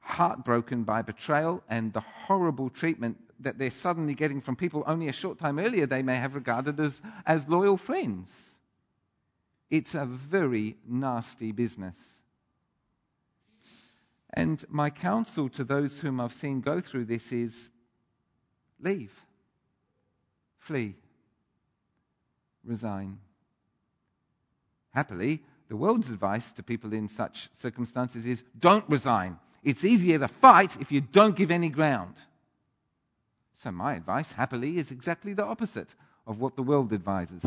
heartbroken 0.00 0.84
by 0.84 1.02
betrayal 1.02 1.64
and 1.68 1.92
the 1.92 2.02
horrible 2.02 2.70
treatment 2.70 3.18
that 3.42 3.58
they're 3.58 3.70
suddenly 3.70 4.14
getting 4.14 4.40
from 4.40 4.56
people 4.56 4.84
only 4.86 5.08
a 5.08 5.12
short 5.12 5.38
time 5.38 5.58
earlier 5.58 5.86
they 5.86 6.02
may 6.02 6.16
have 6.16 6.34
regarded 6.34 6.78
as, 6.80 7.00
as 7.26 7.48
loyal 7.48 7.76
friends. 7.76 8.30
It's 9.70 9.94
a 9.94 10.04
very 10.04 10.76
nasty 10.86 11.52
business. 11.52 11.96
And 14.34 14.64
my 14.68 14.90
counsel 14.90 15.48
to 15.50 15.64
those 15.64 16.00
whom 16.00 16.20
I've 16.20 16.32
seen 16.32 16.60
go 16.60 16.80
through 16.80 17.04
this 17.06 17.32
is 17.32 17.70
leave, 18.80 19.12
flee, 20.58 20.94
resign. 22.64 23.18
Happily, 24.90 25.42
the 25.68 25.76
world's 25.76 26.10
advice 26.10 26.52
to 26.52 26.62
people 26.62 26.92
in 26.92 27.08
such 27.08 27.48
circumstances 27.60 28.26
is 28.26 28.42
don't 28.58 28.88
resign. 28.88 29.38
It's 29.62 29.84
easier 29.84 30.18
to 30.18 30.28
fight 30.28 30.76
if 30.80 30.92
you 30.92 31.00
don't 31.00 31.36
give 31.36 31.50
any 31.50 31.68
ground. 31.68 32.14
So, 33.56 33.70
my 33.70 33.94
advice, 33.94 34.32
happily, 34.32 34.78
is 34.78 34.90
exactly 34.90 35.34
the 35.34 35.44
opposite 35.44 35.94
of 36.26 36.40
what 36.40 36.56
the 36.56 36.62
world 36.62 36.92
advises. 36.92 37.42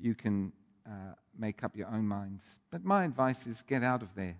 You 0.00 0.14
can 0.14 0.52
uh, 0.86 1.14
make 1.38 1.62
up 1.62 1.76
your 1.76 1.88
own 1.88 2.06
minds. 2.06 2.44
But 2.70 2.84
my 2.84 3.04
advice 3.04 3.46
is 3.46 3.62
get 3.62 3.82
out 3.82 4.02
of 4.02 4.08
there. 4.14 4.36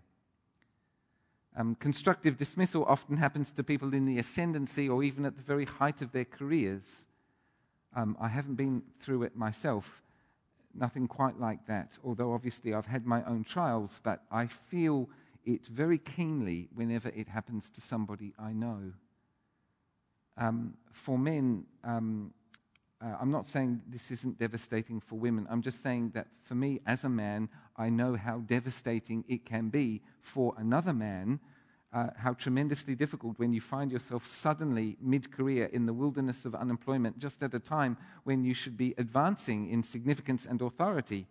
Um, 1.56 1.74
constructive 1.74 2.36
dismissal 2.36 2.84
often 2.84 3.16
happens 3.16 3.50
to 3.52 3.64
people 3.64 3.92
in 3.94 4.06
the 4.06 4.18
ascendancy 4.18 4.88
or 4.88 5.02
even 5.02 5.24
at 5.24 5.36
the 5.36 5.42
very 5.42 5.64
height 5.64 6.02
of 6.02 6.12
their 6.12 6.24
careers. 6.24 6.84
Um, 7.96 8.16
I 8.20 8.28
haven't 8.28 8.54
been 8.54 8.82
through 9.00 9.24
it 9.24 9.36
myself, 9.36 10.02
nothing 10.74 11.08
quite 11.08 11.40
like 11.40 11.66
that, 11.66 11.98
although 12.04 12.32
obviously 12.32 12.74
I've 12.74 12.86
had 12.86 13.06
my 13.06 13.24
own 13.24 13.44
trials, 13.44 13.98
but 14.04 14.22
I 14.30 14.46
feel 14.46 15.08
it 15.44 15.66
very 15.66 15.98
keenly 15.98 16.68
whenever 16.74 17.08
it 17.08 17.26
happens 17.26 17.70
to 17.70 17.80
somebody 17.80 18.34
I 18.38 18.52
know. 18.52 18.92
Um, 20.38 20.74
for 20.92 21.18
men, 21.18 21.64
um, 21.82 22.32
uh, 23.00 23.16
I'm 23.20 23.30
not 23.30 23.46
saying 23.46 23.82
this 23.88 24.10
isn't 24.10 24.38
devastating 24.38 25.00
for 25.00 25.18
women. 25.18 25.46
I'm 25.50 25.62
just 25.62 25.82
saying 25.82 26.12
that 26.14 26.28
for 26.44 26.54
me, 26.54 26.80
as 26.86 27.04
a 27.04 27.08
man, 27.08 27.48
I 27.76 27.90
know 27.90 28.16
how 28.16 28.38
devastating 28.38 29.24
it 29.28 29.44
can 29.44 29.68
be 29.68 30.00
for 30.20 30.54
another 30.56 30.92
man, 30.92 31.40
uh, 31.92 32.08
how 32.16 32.34
tremendously 32.34 32.94
difficult 32.94 33.38
when 33.38 33.52
you 33.52 33.60
find 33.60 33.90
yourself 33.90 34.26
suddenly 34.26 34.96
mid 35.00 35.30
career 35.32 35.66
in 35.72 35.86
the 35.86 35.92
wilderness 35.92 36.44
of 36.44 36.54
unemployment, 36.54 37.18
just 37.18 37.42
at 37.42 37.54
a 37.54 37.60
time 37.60 37.96
when 38.24 38.44
you 38.44 38.54
should 38.54 38.76
be 38.76 38.94
advancing 38.98 39.70
in 39.70 39.82
significance 39.82 40.46
and 40.46 40.62
authority. 40.62 41.26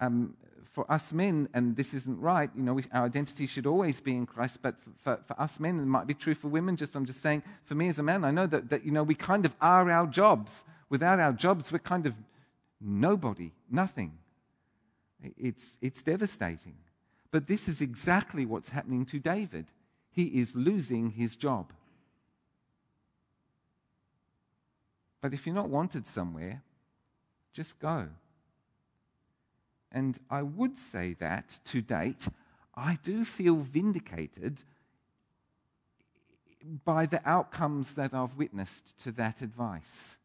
Um, 0.00 0.34
for 0.72 0.90
us 0.92 1.12
men, 1.12 1.48
and 1.54 1.74
this 1.74 1.92
isn't 1.92 2.20
right, 2.20 2.50
you 2.54 2.62
know, 2.62 2.74
we, 2.74 2.84
our 2.92 3.06
identity 3.06 3.46
should 3.46 3.66
always 3.66 3.98
be 4.00 4.14
in 4.14 4.26
Christ, 4.26 4.58
but 4.62 4.76
for, 5.02 5.18
for, 5.26 5.40
us 5.40 5.58
men, 5.58 5.80
it 5.80 5.86
might 5.86 6.06
be 6.06 6.14
true 6.14 6.34
for 6.34 6.46
women. 6.46 6.76
Just 6.76 6.94
I'm 6.94 7.04
just 7.04 7.20
saying, 7.20 7.42
for 7.64 7.74
me 7.74 7.88
as 7.88 7.98
a 7.98 8.02
man, 8.02 8.24
I 8.24 8.30
know 8.30 8.46
that, 8.46 8.70
that, 8.70 8.84
you 8.84 8.92
know, 8.92 9.02
we 9.02 9.16
kind 9.16 9.44
of 9.44 9.54
are 9.60 9.90
our 9.90 10.06
jobs. 10.06 10.64
Without 10.88 11.18
our 11.18 11.32
jobs, 11.32 11.72
we're 11.72 11.80
kind 11.80 12.06
of 12.06 12.14
nobody, 12.80 13.50
nothing. 13.70 14.12
It's, 15.36 15.64
it's 15.80 16.02
devastating. 16.02 16.76
But 17.30 17.46
this 17.46 17.68
is 17.68 17.80
exactly 17.80 18.46
what's 18.46 18.68
happening 18.68 19.04
to 19.06 19.18
David. 19.18 19.66
He 20.12 20.24
is 20.24 20.54
losing 20.54 21.10
his 21.10 21.34
job. 21.34 21.72
But 25.20 25.34
if 25.34 25.46
you're 25.46 25.54
not 25.54 25.68
wanted 25.68 26.06
somewhere, 26.06 26.62
just 27.52 27.78
go. 27.80 28.08
And 29.90 30.18
I 30.30 30.42
would 30.42 30.78
say 30.92 31.14
that 31.18 31.58
to 31.66 31.80
date, 31.80 32.28
I 32.74 32.98
do 33.02 33.24
feel 33.24 33.56
vindicated 33.56 34.58
by 36.84 37.06
the 37.06 37.26
outcomes 37.28 37.94
that 37.94 38.12
I've 38.12 38.36
witnessed 38.36 38.98
to 39.04 39.12
that 39.12 39.42
advice. 39.42 40.18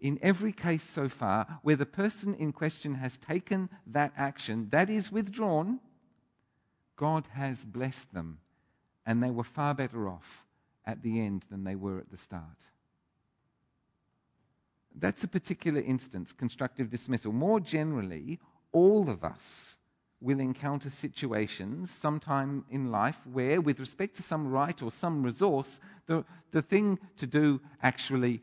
In 0.00 0.18
every 0.22 0.52
case 0.52 0.82
so 0.82 1.08
far 1.08 1.60
where 1.62 1.76
the 1.76 1.86
person 1.86 2.34
in 2.34 2.52
question 2.52 2.94
has 2.96 3.16
taken 3.18 3.68
that 3.86 4.12
action, 4.16 4.68
that 4.70 4.90
is 4.90 5.12
withdrawn, 5.12 5.80
God 6.96 7.26
has 7.32 7.64
blessed 7.64 8.12
them, 8.12 8.38
and 9.06 9.22
they 9.22 9.30
were 9.30 9.44
far 9.44 9.74
better 9.74 10.08
off 10.08 10.46
at 10.86 11.02
the 11.02 11.20
end 11.20 11.44
than 11.50 11.64
they 11.64 11.74
were 11.74 11.98
at 11.98 12.10
the 12.10 12.16
start. 12.16 12.42
That's 14.94 15.24
a 15.24 15.28
particular 15.28 15.80
instance, 15.80 16.32
constructive 16.32 16.90
dismissal. 16.90 17.32
More 17.32 17.58
generally, 17.58 18.38
all 18.74 19.08
of 19.08 19.24
us 19.24 19.76
will 20.20 20.40
encounter 20.40 20.90
situations 20.90 21.90
sometime 22.00 22.64
in 22.70 22.90
life 22.90 23.18
where, 23.32 23.60
with 23.60 23.78
respect 23.78 24.16
to 24.16 24.22
some 24.22 24.48
right 24.48 24.82
or 24.82 24.90
some 24.90 25.22
resource, 25.22 25.80
the, 26.06 26.24
the 26.50 26.62
thing 26.62 26.98
to 27.16 27.26
do 27.26 27.60
actually, 27.82 28.42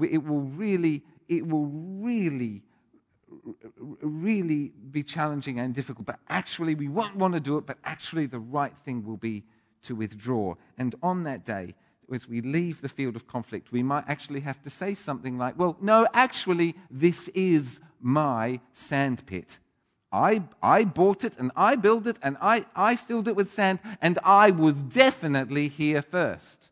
it 0.00 0.22
will 0.24 0.40
really 0.40 1.02
it 1.28 1.46
will 1.46 1.66
really, 1.66 2.62
really 4.02 4.72
be 4.90 5.02
challenging 5.02 5.60
and 5.60 5.74
difficult. 5.74 6.06
But 6.06 6.18
actually, 6.28 6.74
we 6.74 6.88
won't 6.88 7.16
want 7.16 7.34
to 7.34 7.40
do 7.40 7.56
it, 7.58 7.66
but 7.66 7.78
actually, 7.84 8.26
the 8.26 8.40
right 8.40 8.74
thing 8.84 9.04
will 9.04 9.16
be 9.16 9.44
to 9.84 9.94
withdraw. 9.94 10.54
And 10.78 10.94
on 11.02 11.24
that 11.24 11.44
day, 11.44 11.74
as 12.12 12.28
we 12.28 12.42
leave 12.42 12.82
the 12.82 12.88
field 12.88 13.16
of 13.16 13.26
conflict, 13.26 13.72
we 13.72 13.82
might 13.82 14.04
actually 14.08 14.40
have 14.40 14.62
to 14.62 14.70
say 14.70 14.94
something 14.94 15.38
like, 15.38 15.58
Well, 15.58 15.76
no, 15.80 16.06
actually, 16.12 16.74
this 16.90 17.28
is 17.28 17.80
my 18.00 18.60
sandpit. 18.74 19.58
I, 20.12 20.42
I 20.62 20.84
bought 20.84 21.24
it 21.24 21.32
and 21.38 21.50
I 21.56 21.74
built 21.74 22.06
it 22.06 22.18
and 22.22 22.36
I, 22.40 22.66
I 22.76 22.96
filled 22.96 23.28
it 23.28 23.36
with 23.36 23.52
sand 23.52 23.78
and 24.02 24.18
I 24.22 24.50
was 24.50 24.74
definitely 24.74 25.68
here 25.68 26.02
first. 26.02 26.68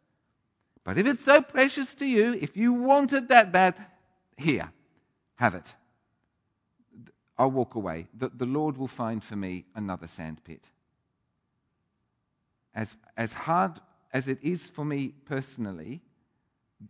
But 0.85 0.99
if 0.99 1.07
it's 1.07 1.25
so 1.25 1.41
precious 1.41 1.95
to 1.97 2.07
you, 2.07 2.35
if 2.35 2.57
you 2.57 2.73
want 2.73 3.13
it 3.13 3.29
that 3.29 3.51
bad, 3.51 3.75
here, 4.37 4.71
have 5.37 5.55
it. 5.55 5.75
I'll 7.39 7.51
walk 7.51 7.75
away. 7.75 8.09
The, 8.19 8.31
the 8.35 8.45
Lord 8.45 8.77
will 8.77 8.89
find 8.89 9.25
for 9.25 9.37
me 9.37 9.65
another 9.75 10.07
sandpit. 10.07 10.63
As, 12.75 12.97
as 13.17 13.33
hard 13.33 13.81
as 14.13 14.29
it 14.29 14.39
is 14.43 14.63
for 14.63 14.85
me 14.85 15.15
personally, 15.25 16.03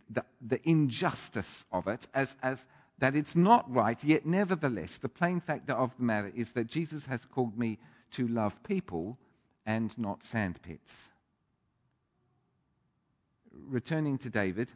the, 0.09 0.25
the 0.45 0.59
injustice 0.67 1.65
of 1.71 1.87
it, 1.87 2.07
as, 2.13 2.35
as 2.43 2.65
that 3.01 3.15
it's 3.15 3.35
not 3.35 3.69
right, 3.73 4.01
yet 4.03 4.27
nevertheless, 4.27 4.99
the 4.99 5.09
plain 5.09 5.41
factor 5.41 5.73
of 5.73 5.91
the 5.97 6.03
matter 6.03 6.31
is 6.35 6.51
that 6.51 6.67
Jesus 6.67 7.05
has 7.05 7.25
called 7.25 7.57
me 7.57 7.79
to 8.11 8.27
love 8.27 8.61
people 8.61 9.17
and 9.65 9.97
not 9.97 10.23
sandpits. 10.23 10.93
Returning 13.51 14.19
to 14.19 14.29
David, 14.29 14.69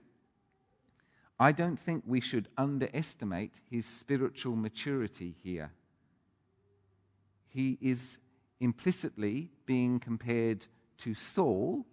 I 1.40 1.52
don't 1.52 1.80
think 1.80 2.04
we 2.08 2.20
should 2.20 2.48
underestimate 2.58 3.54
his 3.70 3.86
spiritual 3.86 4.56
maturity 4.56 5.36
here. 5.44 5.72
He 7.48 7.78
is 7.80 8.18
implicitly 8.60 9.52
being 9.68 10.00
compared 10.00 10.66
to 11.00 11.14
Saul, 11.14 11.86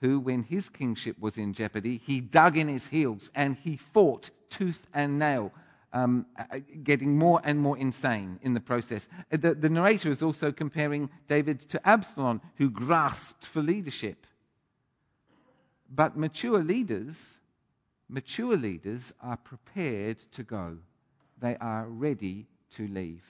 who, 0.00 0.18
when 0.18 0.42
his 0.42 0.68
kingship 0.68 1.18
was 1.18 1.36
in 1.36 1.52
jeopardy, 1.52 2.00
he 2.04 2.20
dug 2.20 2.56
in 2.56 2.68
his 2.68 2.86
heels 2.86 3.30
and 3.34 3.56
he 3.56 3.76
fought 3.76 4.30
tooth 4.48 4.86
and 4.94 5.18
nail, 5.18 5.52
um, 5.92 6.26
uh, 6.38 6.58
getting 6.82 7.18
more 7.18 7.40
and 7.44 7.58
more 7.58 7.76
insane 7.76 8.38
in 8.42 8.54
the 8.54 8.60
process. 8.60 9.08
Uh, 9.32 9.36
the, 9.36 9.54
the 9.54 9.68
narrator 9.68 10.10
is 10.10 10.22
also 10.22 10.52
comparing 10.52 11.10
David 11.28 11.60
to 11.68 11.88
Absalom, 11.88 12.40
who 12.56 12.70
grasped 12.70 13.46
for 13.46 13.62
leadership. 13.62 14.26
But 15.90 16.16
mature 16.16 16.62
leaders, 16.62 17.16
mature 18.08 18.56
leaders 18.56 19.12
are 19.20 19.36
prepared 19.36 20.18
to 20.32 20.42
go. 20.42 20.78
They 21.40 21.56
are 21.60 21.86
ready 21.86 22.46
to 22.76 22.86
leave. 22.86 23.24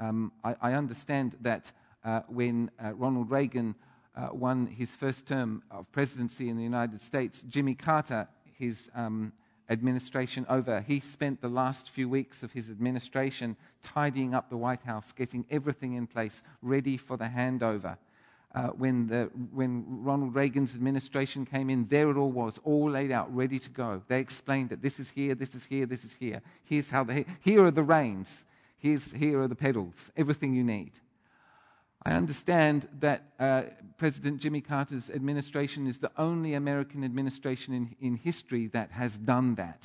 Um, 0.00 0.32
I, 0.42 0.56
I, 0.60 0.72
understand 0.74 1.36
that 1.40 1.72
uh, 2.04 2.20
when 2.28 2.70
uh, 2.82 2.92
Ronald 2.92 3.30
Reagan 3.30 3.74
uh, 4.16 4.28
won 4.32 4.66
his 4.66 4.90
first 4.90 5.26
term 5.26 5.62
of 5.70 5.90
presidency 5.92 6.48
in 6.48 6.56
the 6.56 6.62
United 6.62 7.02
States, 7.02 7.42
Jimmy 7.48 7.74
Carter, 7.74 8.26
his 8.58 8.90
um, 8.94 9.32
administration 9.68 10.46
over, 10.48 10.80
he 10.80 11.00
spent 11.00 11.40
the 11.40 11.48
last 11.48 11.90
few 11.90 12.08
weeks 12.08 12.42
of 12.42 12.52
his 12.52 12.70
administration 12.70 13.56
tidying 13.82 14.34
up 14.34 14.48
the 14.48 14.56
White 14.56 14.82
House, 14.82 15.12
getting 15.12 15.44
everything 15.50 15.94
in 15.94 16.06
place, 16.06 16.42
ready 16.62 16.96
for 16.96 17.16
the 17.16 17.24
handover. 17.24 17.96
Uh, 18.54 18.68
when, 18.68 19.06
the, 19.06 19.28
when 19.52 19.84
Ronald 19.86 20.34
Reagan's 20.34 20.74
administration 20.74 21.44
came 21.44 21.68
in, 21.68 21.86
there 21.88 22.10
it 22.10 22.16
all 22.16 22.30
was, 22.30 22.58
all 22.64 22.88
laid 22.90 23.10
out, 23.10 23.34
ready 23.34 23.58
to 23.58 23.68
go. 23.68 24.02
They 24.08 24.20
explained 24.20 24.70
that 24.70 24.80
This 24.80 24.98
is 24.98 25.10
here, 25.10 25.34
this 25.34 25.54
is 25.54 25.64
here, 25.64 25.84
this 25.84 26.04
is 26.04 26.14
here. 26.14 26.40
Here's 26.64 26.88
how 26.88 27.04
the, 27.04 27.26
here 27.40 27.64
are 27.64 27.70
the 27.70 27.82
reins. 27.82 28.44
Here's, 28.78 29.12
here 29.12 29.42
are 29.42 29.48
the 29.48 29.56
pedals. 29.56 30.10
Everything 30.16 30.54
you 30.54 30.64
need. 30.64 30.92
I 32.06 32.12
understand 32.12 32.86
that 33.00 33.24
uh, 33.40 33.62
President 33.98 34.40
Jimmy 34.40 34.60
Carter's 34.60 35.10
administration 35.10 35.88
is 35.88 35.98
the 35.98 36.12
only 36.16 36.54
American 36.54 37.02
administration 37.02 37.74
in, 37.74 37.96
in 38.00 38.14
history 38.14 38.68
that 38.68 38.92
has 38.92 39.16
done 39.16 39.56
that. 39.56 39.82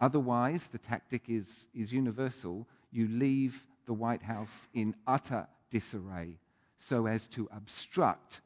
Otherwise, 0.00 0.68
the 0.72 0.78
tactic 0.78 1.22
is, 1.28 1.66
is 1.72 1.92
universal. 1.92 2.66
You 2.90 3.06
leave 3.06 3.64
the 3.86 3.92
White 3.92 4.22
House 4.22 4.66
in 4.74 4.96
utter 5.06 5.46
disarray 5.70 6.40
so 6.80 7.06
as 7.06 7.28
to 7.28 7.48
obstruct 7.56 8.40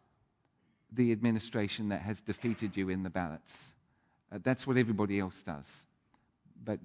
the 0.92 1.11
administration 1.11 1.88
that 1.88 2.03
has 2.03 2.20
defeated 2.20 2.77
you 2.77 2.90
in 2.90 3.03
the 3.03 3.09
ballots. 3.09 3.73
Uh, 4.31 4.40
that's 4.42 4.66
what 4.66 4.77
everybody 4.77 5.18
else 5.18 5.40
does. 5.40 5.87
But 6.62 6.81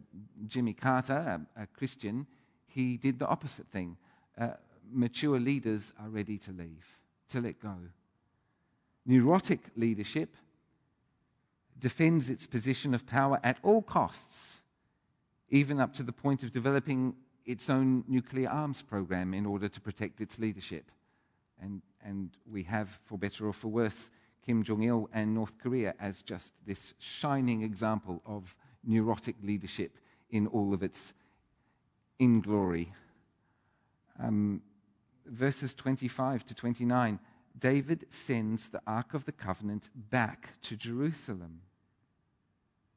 Jimmy 0.47 0.75
Carter, 0.75 1.41
a, 1.57 1.63
a 1.63 1.67
Christian, 1.67 2.25
he 2.67 2.95
did 2.95 3.19
the 3.19 3.27
opposite 3.27 3.67
thing. 3.67 3.97
Uh, 4.39 4.51
mature 4.91 5.39
leaders 5.39 5.81
are 5.99 6.09
ready 6.09 6.37
to 6.39 6.51
leave, 6.51 6.85
to 7.29 7.41
let 7.41 7.59
go. 7.61 7.75
Neurotic 9.05 9.59
leadership 9.75 10.35
defends 11.79 12.29
its 12.29 12.45
position 12.45 12.93
of 12.93 13.05
power 13.05 13.39
at 13.43 13.57
all 13.63 13.81
costs, 13.81 14.61
even 15.49 15.79
up 15.79 15.93
to 15.95 16.03
the 16.03 16.11
point 16.11 16.43
of 16.43 16.51
developing 16.51 17.15
its 17.45 17.69
own 17.69 18.03
nuclear 18.07 18.49
arms 18.49 18.81
program 18.81 19.33
in 19.33 19.45
order 19.45 19.67
to 19.67 19.81
protect 19.81 20.21
its 20.21 20.37
leadership. 20.37 20.91
And, 21.61 21.81
and 22.05 22.29
we 22.49 22.63
have, 22.63 22.99
for 23.05 23.17
better 23.17 23.47
or 23.47 23.53
for 23.53 23.69
worse, 23.69 24.11
Kim 24.45 24.63
Jong 24.63 24.83
il 24.83 25.09
and 25.13 25.33
North 25.33 25.57
Korea 25.57 25.93
as 25.99 26.21
just 26.21 26.51
this 26.65 26.93
shining 26.99 27.63
example 27.63 28.21
of 28.25 28.55
neurotic 28.83 29.35
leadership 29.43 29.97
in 30.29 30.47
all 30.47 30.73
of 30.73 30.83
its 30.83 31.13
inglory. 32.19 32.87
Um, 34.21 34.61
verses 35.29 35.73
25 35.73 36.45
to 36.45 36.55
29, 36.55 37.19
David 37.57 38.05
sends 38.09 38.69
the 38.69 38.81
Ark 38.87 39.13
of 39.13 39.25
the 39.25 39.31
Covenant 39.31 39.89
back 39.95 40.49
to 40.63 40.75
Jerusalem. 40.75 41.61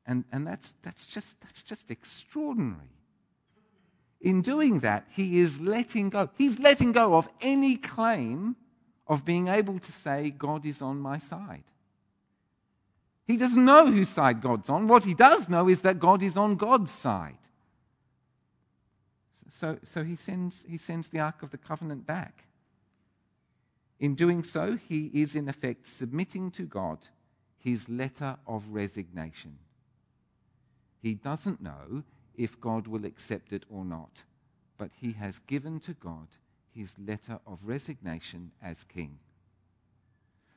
And, 0.07 0.25
and 0.33 0.47
that's, 0.47 0.75
that's, 0.83 1.07
just, 1.07 1.40
that's 1.40 1.62
just 1.62 1.90
extraordinary. 1.90 2.90
In 4.21 4.42
doing 4.42 4.81
that, 4.81 5.07
he 5.11 5.40
is 5.40 5.61
letting 5.61 6.11
go. 6.11 6.31
He's 6.38 6.59
letting 6.59 6.92
go 6.92 7.16
of 7.16 7.29
any 7.40 7.77
claim 7.77 8.57
of 9.07 9.25
being 9.25 9.49
able 9.49 9.79
to 9.79 9.92
say, 9.92 10.31
God 10.31 10.64
is 10.64 10.81
on 10.81 11.01
my 11.01 11.18
side. 11.18 11.64
He 13.27 13.37
doesn't 13.37 13.64
know 13.64 13.87
whose 13.87 14.09
side 14.09 14.40
God's 14.40 14.68
on. 14.68 14.88
What 14.88 15.05
he 15.05 15.14
does 15.14 15.49
know 15.49 15.68
is 15.68 15.83
that 15.83 15.99
God 15.99 16.23
is 16.23 16.37
on 16.37 16.57
God's 16.57 16.90
side. 16.90 17.38
So, 19.59 19.79
so 19.85 20.03
he, 20.03 20.17
sends, 20.17 20.65
he 20.67 20.77
sends 20.77 21.09
the 21.09 21.21
Ark 21.21 21.43
of 21.43 21.51
the 21.51 21.59
Covenant 21.59 22.07
back. 22.07 22.45
In 24.01 24.15
doing 24.15 24.43
so, 24.43 24.77
he 24.88 25.11
is 25.15 25.37
in 25.37 25.49
effect 25.49 25.87
submitting 25.87 26.51
to 26.53 26.62
God 26.65 26.99
his 27.59 27.88
letter 27.88 28.37
of 28.47 28.65
resignation. 28.71 29.57
He 31.01 31.15
doesn't 31.15 31.62
know 31.62 32.03
if 32.37 32.61
God 32.61 32.87
will 32.87 33.05
accept 33.05 33.53
it 33.53 33.65
or 33.69 33.85
not, 33.85 34.23
but 34.79 34.91
he 35.01 35.12
has 35.12 35.38
given 35.41 35.79
to 35.81 35.95
God 35.95 36.27
his 36.75 36.95
letter 36.99 37.38
of 37.47 37.59
resignation 37.62 38.51
as 38.62 38.85
king. 38.85 39.19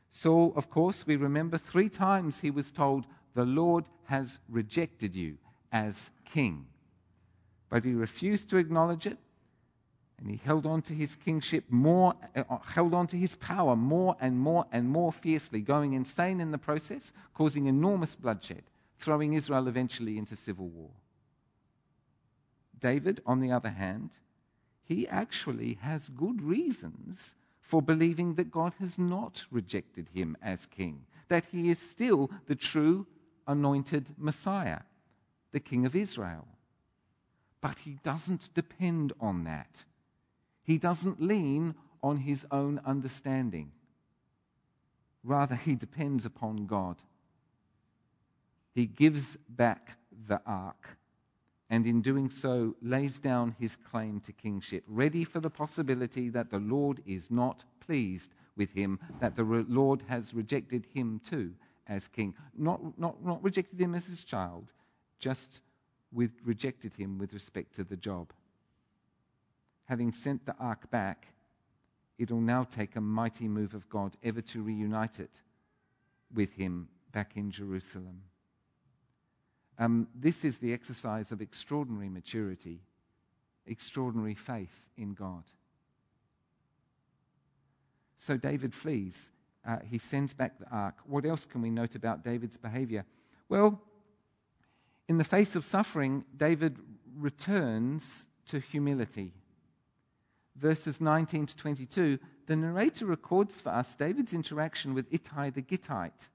Saul, 0.10 0.53
of 0.55 0.69
course, 0.69 1.05
we 1.05 1.17
remember 1.17 1.58
three 1.58 1.89
times 1.89 2.39
he 2.39 2.49
was 2.49 2.71
told, 2.71 3.05
The 3.34 3.45
Lord 3.45 3.86
has 4.05 4.39
rejected 4.47 5.13
you 5.13 5.38
as 5.71 6.10
king. 6.31 6.65
But 7.69 7.84
he 7.84 7.93
refused 7.93 8.49
to 8.49 8.58
acknowledge 8.58 9.08
it, 9.08 9.17
and 10.17 10.30
he 10.30 10.38
held 10.38 10.65
on 10.65 10.82
to 10.84 10.93
his 10.93 11.15
kingship 11.15 11.65
more, 11.69 12.13
uh, 12.36 12.58
held 12.60 12.93
on 12.93 13.08
to 13.08 13.17
his 13.17 13.36
power 13.36 13.75
more 13.75 14.15
and 14.21 14.38
more 14.38 14.65
and 14.71 14.88
more 14.88 15.12
fiercely, 15.12 15.62
going 15.62 15.93
insane 15.93 16.39
in 16.39 16.51
the 16.51 16.58
process, 16.58 17.12
causing 17.34 17.65
enormous 17.65 18.15
bloodshed, 18.15 18.63
throwing 18.99 19.34
Israel 19.34 19.67
eventually 19.67 20.17
into 20.17 20.36
civil 20.36 20.67
war. 20.69 20.91
David, 22.80 23.21
on 23.25 23.39
the 23.39 23.51
other 23.51 23.69
hand, 23.69 24.12
he 24.84 25.08
actually 25.08 25.78
has 25.82 26.10
good 26.10 26.41
reasons 26.41 27.36
for 27.62 27.82
believing 27.82 28.36
that 28.36 28.51
God 28.51 28.73
has 28.80 28.97
not 28.97 29.43
rejected 29.49 30.08
him 30.13 30.38
as 30.41 30.67
king, 30.67 31.01
that 31.28 31.45
he 31.51 31.71
is 31.71 31.80
still 31.80 32.30
the 32.45 32.56
true 32.56 33.08
anointed 33.47 34.06
Messiah, 34.17 34.82
the 35.51 35.60
King 35.60 35.86
of 35.86 35.95
Israel. 35.95 36.47
But 37.65 37.80
he 37.80 37.97
doesn't 38.04 38.54
depend 38.54 39.12
on 39.19 39.45
that. 39.45 39.86
He 40.62 40.78
doesn't 40.78 41.19
lean 41.19 41.73
on 42.04 42.17
his 42.17 42.45
own 42.51 42.80
understanding. 42.86 43.71
Rather, 45.23 45.56
he 45.56 45.73
depends 45.73 46.25
upon 46.25 46.67
God. 46.67 46.97
He 48.75 48.86
gives 48.86 49.39
back 49.49 49.97
the 50.28 50.39
ark, 50.45 50.99
and 51.67 51.88
in 51.88 52.04
doing 52.04 52.30
so, 52.30 52.75
lays 52.84 53.17
down 53.17 53.56
his 53.60 53.75
claim 53.89 54.19
to 54.19 54.32
kingship, 54.32 54.84
ready 54.88 55.23
for 55.23 55.39
the 55.39 55.49
possibility 55.49 56.30
that 56.30 56.51
the 56.51 56.60
Lord 56.60 57.01
is 57.08 57.32
not 57.32 57.63
pleased 57.80 58.30
with 58.56 58.69
him, 58.73 58.99
that 59.19 59.36
the 59.36 59.43
Lord 59.43 60.04
has 60.08 60.36
rejected 60.36 60.86
him 60.93 61.19
too 61.28 61.56
as 61.88 62.08
king. 62.10 62.36
Not, 62.56 62.99
not, 62.99 63.25
not 63.25 63.43
rejected 63.43 63.82
him 63.82 63.95
as 63.95 64.06
his 64.06 64.23
child, 64.23 64.67
just 65.17 65.62
with, 66.15 66.32
rejected 66.43 66.93
him 66.95 67.19
with 67.19 67.34
respect 67.34 67.75
to 67.75 67.84
the 67.84 67.97
job. 67.97 68.32
Having 69.86 70.13
sent 70.13 70.45
the 70.45 70.56
ark 70.60 70.89
back, 70.89 71.28
it'll 72.17 72.39
now 72.39 72.63
take 72.63 72.95
a 72.95 73.01
mighty 73.01 73.47
move 73.47 73.73
of 73.73 73.88
God 73.89 74.15
ever 74.23 74.41
to 74.41 74.63
reunite 74.63 75.19
it 75.19 75.41
with 76.34 76.54
him 76.54 76.88
back 77.12 77.34
in 77.36 77.51
Jerusalem. 77.51 78.21
Um, 79.78 80.08
this 80.15 80.45
is 80.45 80.58
the 80.58 80.73
exercise 80.73 81.32
of 81.32 81.41
extraordinary 81.41 82.10
maturity, 82.10 82.80
extraordinary 83.67 84.36
faith 84.36 84.73
in 84.97 85.13
God. 85.13 85.43
So 88.17 88.38
David 88.38 88.73
flees. 88.73 89.32
Uh, 89.67 89.80
he 89.84 89.97
sends 89.97 90.34
back 90.34 90.58
the 90.60 90.69
ark. 90.71 90.95
What 91.06 91.25
else 91.25 91.45
can 91.45 91.62
we 91.62 91.69
note 91.69 91.95
about 91.95 92.23
David's 92.23 92.56
behavior? 92.56 93.04
Well, 93.49 93.82
in 95.07 95.17
the 95.17 95.23
face 95.23 95.55
of 95.55 95.65
suffering, 95.65 96.25
David 96.35 96.77
returns 97.17 98.25
to 98.47 98.59
humility. 98.59 99.33
Verses 100.55 101.01
19 101.01 101.47
to 101.47 101.55
22, 101.55 102.19
the 102.47 102.55
narrator 102.55 103.05
records 103.05 103.59
for 103.59 103.69
us 103.69 103.95
David's 103.95 104.33
interaction 104.33 104.93
with 104.93 105.11
Ittai 105.11 105.49
the 105.49 105.61
Gittite. 105.61 106.29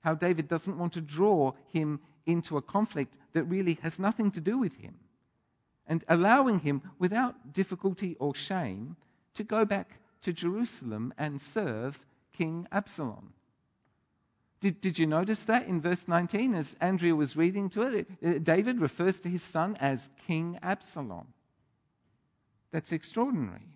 How 0.00 0.14
David 0.14 0.48
doesn't 0.48 0.78
want 0.78 0.92
to 0.94 1.00
draw 1.00 1.52
him 1.72 2.00
into 2.26 2.56
a 2.56 2.62
conflict 2.62 3.14
that 3.32 3.44
really 3.44 3.78
has 3.82 3.98
nothing 3.98 4.30
to 4.30 4.40
do 4.40 4.58
with 4.58 4.76
him, 4.76 4.94
and 5.86 6.04
allowing 6.08 6.60
him, 6.60 6.82
without 6.98 7.52
difficulty 7.52 8.16
or 8.20 8.34
shame, 8.34 8.96
to 9.34 9.44
go 9.44 9.64
back 9.64 9.98
to 10.22 10.32
Jerusalem 10.32 11.12
and 11.18 11.40
serve 11.40 11.98
King 12.32 12.66
Absalom. 12.70 13.32
Did, 14.60 14.80
did 14.80 14.98
you 14.98 15.06
notice 15.06 15.40
that 15.44 15.66
in 15.66 15.80
verse 15.80 16.06
19 16.06 16.54
as 16.54 16.76
Andrea 16.80 17.14
was 17.14 17.36
reading 17.36 17.70
to 17.70 17.82
it? 17.82 18.08
Uh, 18.24 18.38
David 18.42 18.80
refers 18.80 19.18
to 19.20 19.28
his 19.28 19.42
son 19.42 19.76
as 19.80 20.10
King 20.26 20.58
Absalom. 20.62 21.28
That's 22.70 22.92
extraordinary. 22.92 23.66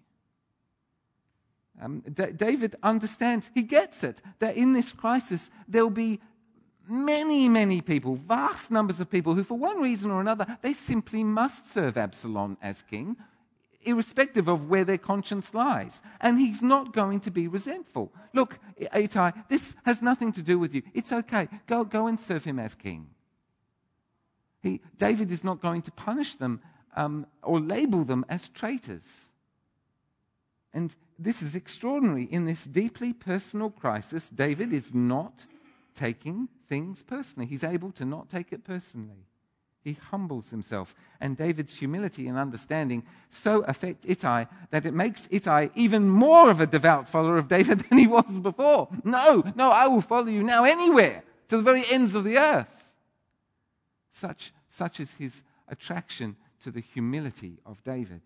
Um, 1.81 2.01
D- 2.01 2.33
David 2.37 2.77
understands, 2.83 3.51
he 3.55 3.63
gets 3.63 4.05
it, 4.05 4.21
that 4.39 4.57
in 4.57 4.75
this 4.75 4.93
crisis 4.93 5.51
there'll 5.67 5.91
be 5.91 6.21
many, 6.87 7.49
many 7.49 7.81
people, 7.81 8.17
vast 8.17 8.71
numbers 8.71 9.01
of 9.01 9.11
people 9.11 9.35
who, 9.35 9.43
for 9.43 9.59
one 9.59 9.81
reason 9.81 10.11
or 10.11 10.21
another, 10.21 10.59
they 10.61 10.75
simply 10.75 11.25
must 11.25 11.73
serve 11.73 11.97
Absalom 11.97 12.59
as 12.63 12.83
king, 12.83 13.17
irrespective 13.85 14.49
of 14.49 14.69
where 14.69 14.85
their 14.85 14.99
conscience 14.99 15.55
lies. 15.55 16.01
And 16.21 16.39
he's 16.39 16.63
not 16.63 16.93
going 16.93 17.21
to 17.21 17.31
be 17.31 17.49
resentful. 17.49 18.13
Look, 18.33 18.59
Ittai, 18.77 19.33
this 19.49 19.75
has 19.85 20.03
nothing 20.03 20.33
to 20.33 20.43
do 20.43 20.59
with 20.59 20.75
you. 20.75 20.83
It's 20.93 21.13
okay. 21.13 21.49
Go, 21.67 21.85
go 21.85 22.07
and 22.07 22.19
serve 22.19 22.45
him 22.45 22.59
as 22.59 22.75
king. 22.75 23.09
He, 24.63 24.81
David 24.99 25.31
is 25.31 25.45
not 25.45 25.61
going 25.61 25.83
to 25.83 25.91
punish 25.93 26.35
them 26.35 26.61
um, 26.97 27.27
or 27.43 27.61
label 27.61 28.05
them 28.05 28.25
as 28.29 28.49
traitors. 28.49 29.03
And 30.73 30.95
this 31.19 31.43
is 31.43 31.55
extraordinary. 31.55 32.25
In 32.25 32.47
this 32.47 32.65
deeply 32.65 33.13
personal 33.13 33.71
crisis, 33.71 34.29
David 34.35 34.73
is 34.73 34.93
not 34.93 35.47
taking 35.95 36.49
things 36.69 37.03
personally. 37.03 37.47
He's 37.47 37.63
able 37.63 37.93
to 37.93 38.05
not 38.05 38.29
take 38.29 38.53
it 38.53 38.65
personally. 38.65 39.27
He 39.85 39.99
humbles 40.11 40.49
himself. 40.49 40.95
And 41.21 41.37
David's 41.37 41.75
humility 41.75 42.27
and 42.27 42.39
understanding 42.39 43.05
so 43.31 43.61
affect 43.65 44.07
Ittai 44.09 44.47
that 44.71 44.87
it 44.87 44.95
makes 44.95 45.29
Ittai 45.31 45.69
even 45.75 46.09
more 46.09 46.49
of 46.51 46.63
a 46.63 46.67
devout 46.67 47.07
follower 47.07 47.37
of 47.37 47.49
David 47.49 47.81
than 47.89 47.99
he 47.99 48.07
was 48.07 48.39
before. 48.39 48.89
No, 49.05 49.45
no, 49.55 49.71
I 49.71 49.87
will 49.87 50.01
follow 50.01 50.29
you 50.29 50.43
now 50.43 50.65
anywhere, 50.65 51.23
to 51.51 51.59
the 51.59 51.63
very 51.63 51.85
ends 51.91 52.15
of 52.15 52.25
the 52.25 52.39
earth. 52.39 52.93
Such, 54.11 54.55
such 54.71 55.01
is 55.01 55.13
his 55.17 55.43
attraction 55.69 56.37
to 56.63 56.71
the 56.71 56.81
humility 56.81 57.59
of 57.67 57.85
David. 57.85 58.23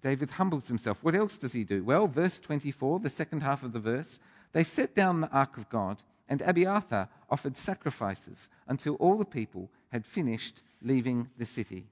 David 0.00 0.30
humbles 0.30 0.68
himself. 0.68 0.98
What 1.02 1.16
else 1.16 1.36
does 1.36 1.52
he 1.52 1.64
do? 1.64 1.82
Well, 1.82 2.06
verse 2.06 2.38
24, 2.38 3.00
the 3.00 3.10
second 3.10 3.42
half 3.42 3.64
of 3.64 3.72
the 3.72 3.80
verse, 3.80 4.20
they 4.52 4.64
set 4.64 4.94
down 4.94 5.20
the 5.20 5.30
ark 5.30 5.56
of 5.56 5.68
God, 5.68 5.98
and 6.30 6.40
Abiathar 6.40 7.08
offered 7.28 7.56
sacrifices 7.56 8.48
until 8.68 8.94
all 8.94 9.18
the 9.18 9.24
people 9.24 9.68
had 9.90 10.06
finished 10.06 10.62
leaving 10.80 11.28
the 11.36 11.44
city. 11.44 11.86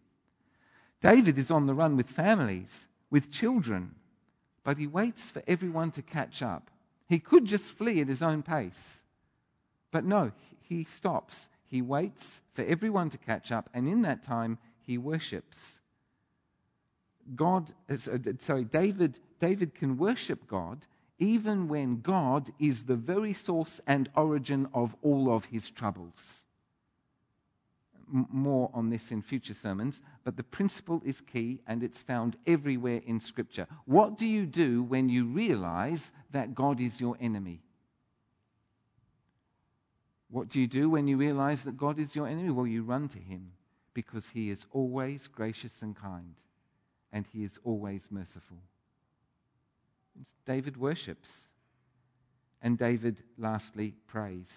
David 1.03 1.37
is 1.38 1.51
on 1.51 1.66
the 1.66 1.74
run 1.74 1.96
with 1.96 2.09
families, 2.09 2.87
with 3.11 3.33
children, 3.33 3.96
but 4.62 4.79
he 4.79 4.87
waits 4.87 5.22
for 5.22 5.42
everyone 5.48 5.90
to 5.90 6.03
catch 6.03 6.40
up. 6.40 6.70
He 7.09 7.18
could 7.18 7.44
just 7.44 7.64
flee 7.64 8.01
at 8.01 8.09
his 8.09 8.22
own 8.22 8.42
pace. 8.42 9.01
But 9.90 10.05
no, 10.05 10.31
he 10.62 10.85
stops. 10.85 11.48
He 11.66 11.83
waits 11.83 12.40
for 12.55 12.62
everyone 12.64 13.11
to 13.11 13.18
catch 13.18 13.51
up, 13.51 13.68
and 13.74 13.88
in 13.88 14.03
that 14.03 14.22
time, 14.22 14.59
he 14.81 14.98
worships. 14.98 15.81
God, 17.35 17.72
uh, 17.90 17.96
sorry, 18.38 18.64
David, 18.64 19.18
David 19.40 19.74
can 19.74 19.98
worship 19.98 20.46
God 20.46 20.87
even 21.18 21.68
when 21.68 22.00
God 22.00 22.50
is 22.59 22.85
the 22.85 22.96
very 22.96 23.35
source 23.35 23.81
and 23.87 24.09
origin 24.14 24.68
of 24.72 24.94
all 25.02 25.33
of 25.35 25.46
his 25.46 25.70
troubles. 25.70 26.44
More 28.11 28.70
on 28.72 28.88
this 28.88 29.11
in 29.11 29.20
future 29.20 29.54
sermons, 29.54 30.00
but 30.24 30.37
the 30.37 30.42
principle 30.42 31.02
is 31.04 31.20
key 31.20 31.61
and 31.66 31.83
it's 31.83 31.98
found 31.98 32.37
everywhere 32.46 33.02
in 33.04 33.20
Scripture. 33.20 33.66
What 33.85 34.16
do 34.16 34.26
you 34.26 34.46
do 34.46 34.83
when 34.83 35.09
you 35.09 35.26
realize 35.26 36.11
that 36.31 36.54
God 36.54 36.81
is 36.81 37.00
your 37.00 37.16
enemy? 37.20 37.61
What 40.31 40.48
do 40.48 40.61
you 40.61 40.66
do 40.66 40.88
when 40.88 41.09
you 41.09 41.16
realize 41.16 41.62
that 41.62 41.76
God 41.76 41.98
is 41.98 42.14
your 42.14 42.26
enemy? 42.26 42.50
Well, 42.50 42.66
you 42.66 42.83
run 42.83 43.09
to 43.09 43.18
him 43.18 43.52
because 43.92 44.28
he 44.28 44.50
is 44.50 44.64
always 44.72 45.26
gracious 45.26 45.72
and 45.83 45.96
kind 45.96 46.35
and 47.12 47.26
he 47.33 47.44
is 47.44 47.59
always 47.64 48.09
merciful. 48.11 48.59
David 50.46 50.76
worships. 50.76 51.31
And 52.62 52.76
David, 52.76 53.22
lastly, 53.37 53.94
prays. 54.07 54.48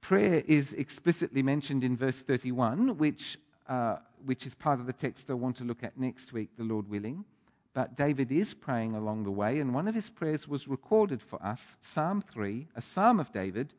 Prayer 0.00 0.42
is 0.46 0.72
explicitly 0.72 1.42
mentioned 1.42 1.84
in 1.84 1.96
verse 1.96 2.22
31, 2.22 2.98
which, 2.98 3.38
uh, 3.68 3.96
which 4.24 4.46
is 4.46 4.54
part 4.54 4.80
of 4.80 4.86
the 4.86 4.92
text 4.92 5.30
I 5.30 5.34
want 5.34 5.56
to 5.56 5.64
look 5.64 5.84
at 5.84 5.98
next 5.98 6.32
week, 6.32 6.50
the 6.56 6.64
Lord 6.64 6.88
willing. 6.88 7.24
But 7.72 7.96
David 7.96 8.32
is 8.32 8.52
praying 8.52 8.96
along 8.96 9.22
the 9.22 9.30
way, 9.30 9.60
and 9.60 9.72
one 9.72 9.86
of 9.86 9.94
his 9.94 10.10
prayers 10.10 10.48
was 10.48 10.66
recorded 10.66 11.22
for 11.22 11.40
us 11.42 11.60
Psalm 11.80 12.22
3, 12.32 12.66
a 12.74 12.82
psalm 12.82 13.20
of 13.20 13.32
David, 13.32 13.72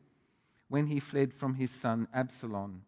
when 0.68 0.86
he 0.86 0.98
fled 0.98 1.34
from 1.34 1.54
his 1.54 1.70
son 1.70 2.08
Absalom. 2.14 2.82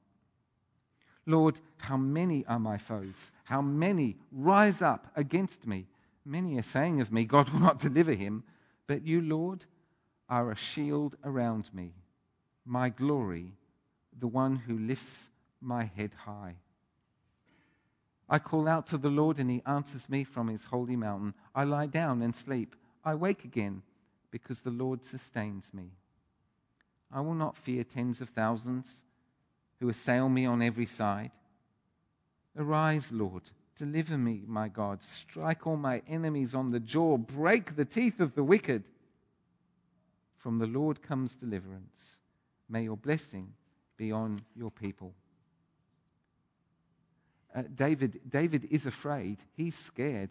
Lord, 1.26 1.60
how 1.78 1.96
many 1.96 2.44
are 2.46 2.58
my 2.58 2.78
foes? 2.78 3.32
How 3.44 3.60
many 3.60 4.16
rise 4.32 4.80
up 4.80 5.10
against 5.16 5.66
me? 5.66 5.86
Many 6.24 6.58
are 6.58 6.62
saying 6.62 7.00
of 7.00 7.12
me, 7.12 7.24
God 7.24 7.50
will 7.50 7.60
not 7.60 7.78
deliver 7.78 8.12
him. 8.12 8.44
But 8.86 9.06
you, 9.06 9.20
Lord, 9.20 9.64
are 10.28 10.50
a 10.50 10.56
shield 10.56 11.16
around 11.24 11.70
me, 11.72 11.92
my 12.64 12.88
glory, 12.88 13.52
the 14.18 14.26
one 14.26 14.56
who 14.56 14.78
lifts 14.78 15.28
my 15.60 15.84
head 15.84 16.12
high. 16.24 16.56
I 18.28 18.38
call 18.38 18.68
out 18.68 18.86
to 18.88 18.98
the 18.98 19.10
Lord, 19.10 19.38
and 19.38 19.50
he 19.50 19.62
answers 19.66 20.08
me 20.08 20.24
from 20.24 20.48
his 20.48 20.64
holy 20.64 20.96
mountain. 20.96 21.34
I 21.54 21.64
lie 21.64 21.86
down 21.86 22.22
and 22.22 22.34
sleep. 22.34 22.74
I 23.04 23.14
wake 23.14 23.44
again 23.44 23.82
because 24.30 24.60
the 24.60 24.70
Lord 24.70 25.04
sustains 25.04 25.72
me. 25.74 25.90
I 27.12 27.20
will 27.20 27.34
not 27.34 27.56
fear 27.56 27.84
tens 27.84 28.20
of 28.20 28.30
thousands 28.30 29.04
who 29.78 29.88
assail 29.88 30.28
me 30.28 30.46
on 30.46 30.62
every 30.62 30.86
side. 30.86 31.32
Arise, 32.56 33.12
Lord 33.12 33.42
Deliver 33.76 34.16
me, 34.16 34.42
my 34.46 34.68
God. 34.68 35.00
Strike 35.02 35.66
all 35.66 35.76
my 35.76 36.02
enemies 36.08 36.54
on 36.54 36.70
the 36.70 36.80
jaw. 36.80 37.16
Break 37.16 37.76
the 37.76 37.84
teeth 37.84 38.20
of 38.20 38.34
the 38.34 38.44
wicked. 38.44 38.84
From 40.38 40.58
the 40.58 40.66
Lord 40.66 41.02
comes 41.02 41.34
deliverance. 41.34 42.18
May 42.68 42.84
your 42.84 42.96
blessing 42.96 43.52
be 43.96 44.12
on 44.12 44.42
your 44.54 44.70
people. 44.70 45.12
Uh, 47.54 47.62
David, 47.74 48.20
David 48.28 48.68
is 48.70 48.86
afraid. 48.86 49.38
He's 49.56 49.76
scared. 49.76 50.30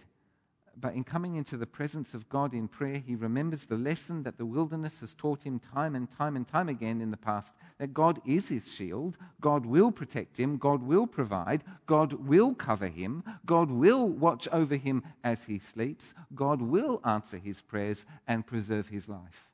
But 0.75 0.95
in 0.95 1.03
coming 1.03 1.35
into 1.35 1.55
the 1.55 1.67
presence 1.67 2.13
of 2.15 2.27
God 2.29 2.53
in 2.53 2.67
prayer, 2.67 2.97
he 2.97 3.15
remembers 3.15 3.65
the 3.65 3.77
lesson 3.77 4.23
that 4.23 4.37
the 4.37 4.45
wilderness 4.45 4.99
has 5.01 5.13
taught 5.13 5.43
him 5.43 5.59
time 5.59 5.95
and 5.95 6.09
time 6.09 6.35
and 6.35 6.47
time 6.47 6.67
again 6.67 6.99
in 6.99 7.11
the 7.11 7.17
past 7.17 7.53
that 7.77 7.93
God 7.93 8.19
is 8.25 8.49
his 8.49 8.71
shield, 8.71 9.17
God 9.39 9.65
will 9.65 9.91
protect 9.91 10.37
him, 10.37 10.57
God 10.57 10.81
will 10.81 11.05
provide, 11.05 11.63
God 11.85 12.13
will 12.13 12.55
cover 12.55 12.87
him, 12.87 13.23
God 13.45 13.69
will 13.69 14.07
watch 14.07 14.47
over 14.51 14.75
him 14.75 15.03
as 15.23 15.43
he 15.43 15.59
sleeps, 15.59 16.13
God 16.33 16.61
will 16.61 17.01
answer 17.05 17.37
his 17.37 17.61
prayers 17.61 18.05
and 18.27 18.45
preserve 18.45 18.87
his 18.87 19.07
life. 19.07 19.49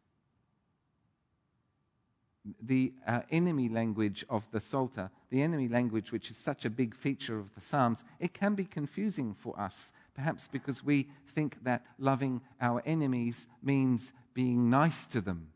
The 2.64 2.94
uh, 3.06 3.22
enemy 3.30 3.68
language 3.68 4.26
of 4.30 4.44
the 4.52 4.62
Psalter, 4.62 5.12
the 5.30 5.42
enemy 5.42 5.68
language 5.68 6.14
which 6.14 6.32
is 6.32 6.38
such 6.38 6.64
a 6.64 6.70
big 6.70 6.96
feature 6.96 7.38
of 7.38 7.54
the 7.54 7.62
Psalms, 7.62 8.04
it 8.20 8.34
can 8.34 8.56
be 8.56 8.64
confusing 8.64 9.36
for 9.38 9.60
us 9.60 9.92
Perhaps 10.20 10.50
because 10.52 10.84
we 10.84 11.08
think 11.34 11.64
that 11.64 11.86
loving 11.98 12.42
our 12.60 12.84
enemies 12.86 13.48
means 13.64 14.12
being 14.34 14.70
nice 14.70 15.06
to 15.06 15.22
them, 15.22 15.48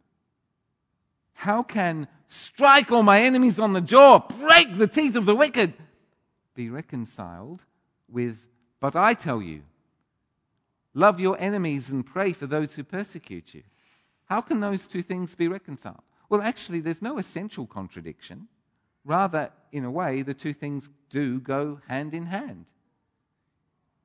How 1.34 1.64
can 1.64 2.08
strike 2.30 2.90
all 2.90 3.04
my 3.04 3.20
enemies 3.20 3.60
on 3.60 3.74
the 3.74 3.82
jaw, 3.82 4.20
break 4.20 4.78
the 4.78 4.88
teeth 4.88 5.18
of 5.18 5.26
the 5.26 5.36
wicked, 5.36 5.74
be 6.56 6.70
reconciled 6.70 7.62
with, 8.08 8.38
but 8.80 8.96
I 8.96 9.16
tell 9.16 9.42
you, 9.42 9.64
love 10.94 11.20
your 11.20 11.38
enemies 11.42 11.90
and 11.90 12.06
pray 12.06 12.32
for 12.32 12.48
those 12.48 12.74
who 12.74 12.86
persecute 12.86 13.54
you? 13.54 13.64
How 14.28 14.40
can 14.40 14.62
those 14.62 14.88
two 14.88 15.04
things 15.04 15.36
be 15.36 15.50
reconciled? 15.50 16.04
Well, 16.30 16.42
actually, 16.42 16.80
there's 16.80 17.02
no 17.02 17.18
essential 17.18 17.68
contradiction. 17.68 18.48
Rather, 19.04 19.52
in 19.74 19.84
a 19.84 19.92
way, 19.92 20.22
the 20.22 20.34
two 20.34 20.54
things 20.54 20.90
do 21.10 21.42
go 21.42 21.82
hand 21.90 22.14
in 22.14 22.28
hand. 22.28 22.66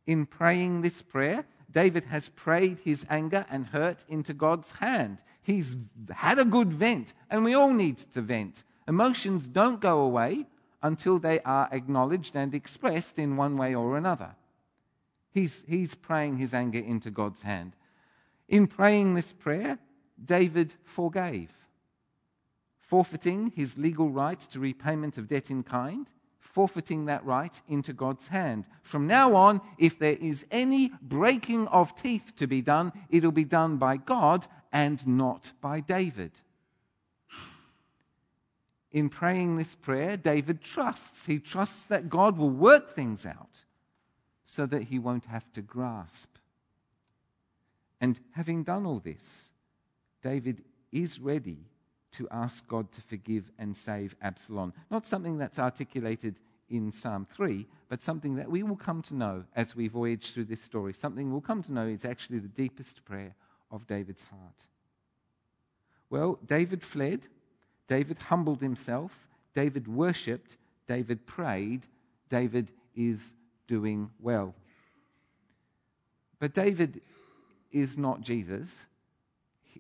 In 0.09 0.25
praying 0.25 0.81
this 0.81 1.03
prayer, 1.03 1.44
David 1.71 2.05
has 2.05 2.31
prayed 2.31 2.79
his 2.79 3.05
anger 3.11 3.44
and 3.51 3.66
hurt 3.66 4.07
into 4.09 4.33
God's 4.33 4.71
hand. 4.71 5.18
He's 5.42 5.77
had 6.11 6.38
a 6.38 6.47
good 6.47 6.73
vent, 6.73 7.12
and 7.29 7.44
we 7.44 7.53
all 7.53 7.75
need 7.75 7.99
to 8.14 8.23
vent. 8.23 8.64
Emotions 8.88 9.47
don't 9.47 9.83
go 9.83 10.01
away 10.01 10.47
until 10.83 11.18
they 11.18 11.40
are 11.40 11.68
acknowledged 11.73 12.37
and 12.37 12.55
expressed 12.55 13.18
in 13.18 13.37
one 13.37 13.59
way 13.59 13.75
or 13.75 13.99
another. 13.99 14.35
He's, 15.31 15.62
he's 15.68 15.94
praying 15.94 16.38
his 16.38 16.55
anger 16.55 16.79
into 16.79 17.11
God's 17.11 17.42
hand. 17.42 17.77
In 18.49 18.66
praying 18.66 19.12
this 19.12 19.35
prayer, 19.35 19.79
David 20.25 20.73
forgave, 20.85 21.53
forfeiting 22.79 23.53
his 23.55 23.77
legal 23.77 24.09
right 24.09 24.40
to 24.53 24.59
repayment 24.59 25.18
of 25.18 25.29
debt 25.29 25.51
in 25.51 25.64
kind 25.64 26.09
forfeiting 26.59 27.05
that 27.05 27.25
right 27.25 27.62
into 27.68 27.92
God's 27.92 28.27
hand. 28.27 28.66
From 28.83 29.07
now 29.07 29.37
on, 29.37 29.61
if 29.79 29.97
there 29.97 30.16
is 30.16 30.44
any 30.51 30.90
breaking 31.01 31.68
of 31.68 31.94
teeth 31.94 32.33
to 32.38 32.49
be 32.49 32.61
done, 32.61 32.92
it'll 33.11 33.31
be 33.31 33.44
done 33.44 33.77
by 33.77 33.97
God 33.97 34.44
and 34.73 35.07
not 35.07 35.53
by 35.61 35.79
David. 35.79 36.33
In 38.90 39.09
praying 39.09 39.57
this 39.57 39.77
prayer, 39.77 40.16
David 40.16 40.61
trusts. 40.61 41.27
He 41.27 41.38
trusts 41.38 41.83
that 41.90 42.09
God 42.09 42.37
will 42.37 42.51
work 42.51 42.92
things 42.92 43.25
out 43.25 43.62
so 44.44 44.66
that 44.66 44.83
he 44.83 44.99
won't 44.99 45.27
have 45.27 45.53
to 45.53 45.62
grasp. 45.62 46.29
And 48.01 48.18
having 48.33 48.64
done 48.64 48.85
all 48.85 48.99
this, 48.99 49.23
David 50.25 50.64
is 50.90 51.21
ready 51.21 51.59
to 52.11 52.27
ask 52.33 52.66
God 52.66 52.90
to 52.90 53.01
forgive 53.03 53.49
and 53.61 53.77
save 53.77 54.16
Absalom. 54.21 54.73
Not 54.90 55.07
something 55.07 55.38
that's 55.38 55.61
articulated 55.61 56.35
in 56.70 56.92
Psalm 56.92 57.26
3, 57.35 57.66
but 57.88 58.02
something 58.02 58.37
that 58.37 58.50
we 58.50 58.62
will 58.62 58.76
come 58.76 59.02
to 59.02 59.14
know 59.14 59.44
as 59.57 59.74
we 59.74 59.88
voyage 59.88 60.33
through 60.33 60.44
this 60.44 60.62
story. 60.62 60.92
Something 60.92 61.31
we'll 61.31 61.40
come 61.40 61.62
to 61.62 61.72
know 61.72 61.87
is 61.87 62.04
actually 62.04 62.38
the 62.38 62.48
deepest 62.48 63.04
prayer 63.04 63.35
of 63.70 63.87
David's 63.87 64.24
heart. 64.24 64.66
Well, 66.11 66.38
David 66.46 66.83
fled, 66.83 67.26
David 67.87 68.18
humbled 68.18 68.61
himself, 68.61 69.12
David 69.54 69.88
worshipped, 69.88 70.57
David 70.87 71.26
prayed, 71.26 71.83
David 72.31 72.70
is 72.94 73.18
doing 73.66 74.11
well. 74.20 74.54
But 76.38 76.54
David 76.54 77.00
is 77.72 77.98
not 77.98 78.20
Jesus. 78.20 78.68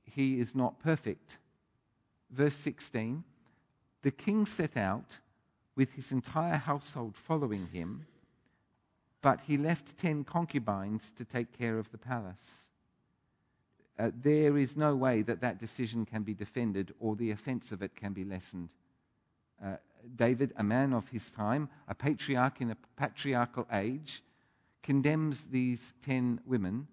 He 0.04 0.40
is 0.40 0.54
not 0.54 0.78
perfect. 0.80 1.38
Verse 2.30 2.56
16 2.56 3.24
The 4.02 4.10
king 4.10 4.46
set 4.46 4.76
out 4.76 5.18
with 5.78 5.92
his 5.92 6.10
entire 6.10 6.56
household 6.56 7.14
following 7.16 7.68
him, 7.72 8.04
but 9.22 9.38
he 9.46 9.56
left 9.56 9.96
ten 9.96 10.24
concubines 10.24 11.12
to 11.16 11.24
take 11.24 11.56
care 11.56 11.78
of 11.78 11.88
the 11.92 11.98
palace. 11.98 12.66
Uh, 13.96 14.10
there 14.22 14.58
is 14.58 14.76
no 14.76 14.96
way 14.96 15.22
that 15.22 15.40
that 15.40 15.60
decision 15.60 16.04
can 16.04 16.24
be 16.24 16.34
defended 16.34 16.92
or 16.98 17.14
the 17.14 17.30
offense 17.30 17.70
of 17.70 17.80
it 17.80 17.94
can 17.94 18.12
be 18.12 18.24
lessened. 18.24 18.68
Uh, 19.64 19.76
David, 20.16 20.52
a 20.56 20.64
man 20.64 20.92
of 20.92 21.08
his 21.08 21.30
time, 21.30 21.68
a 21.86 21.94
patriarch 21.94 22.60
in 22.60 22.72
a 22.72 22.76
patriarchal 22.96 23.66
age, 23.72 24.22
condemns 24.82 25.44
these 25.50 25.92
ten 26.04 26.40
women. 26.44 26.88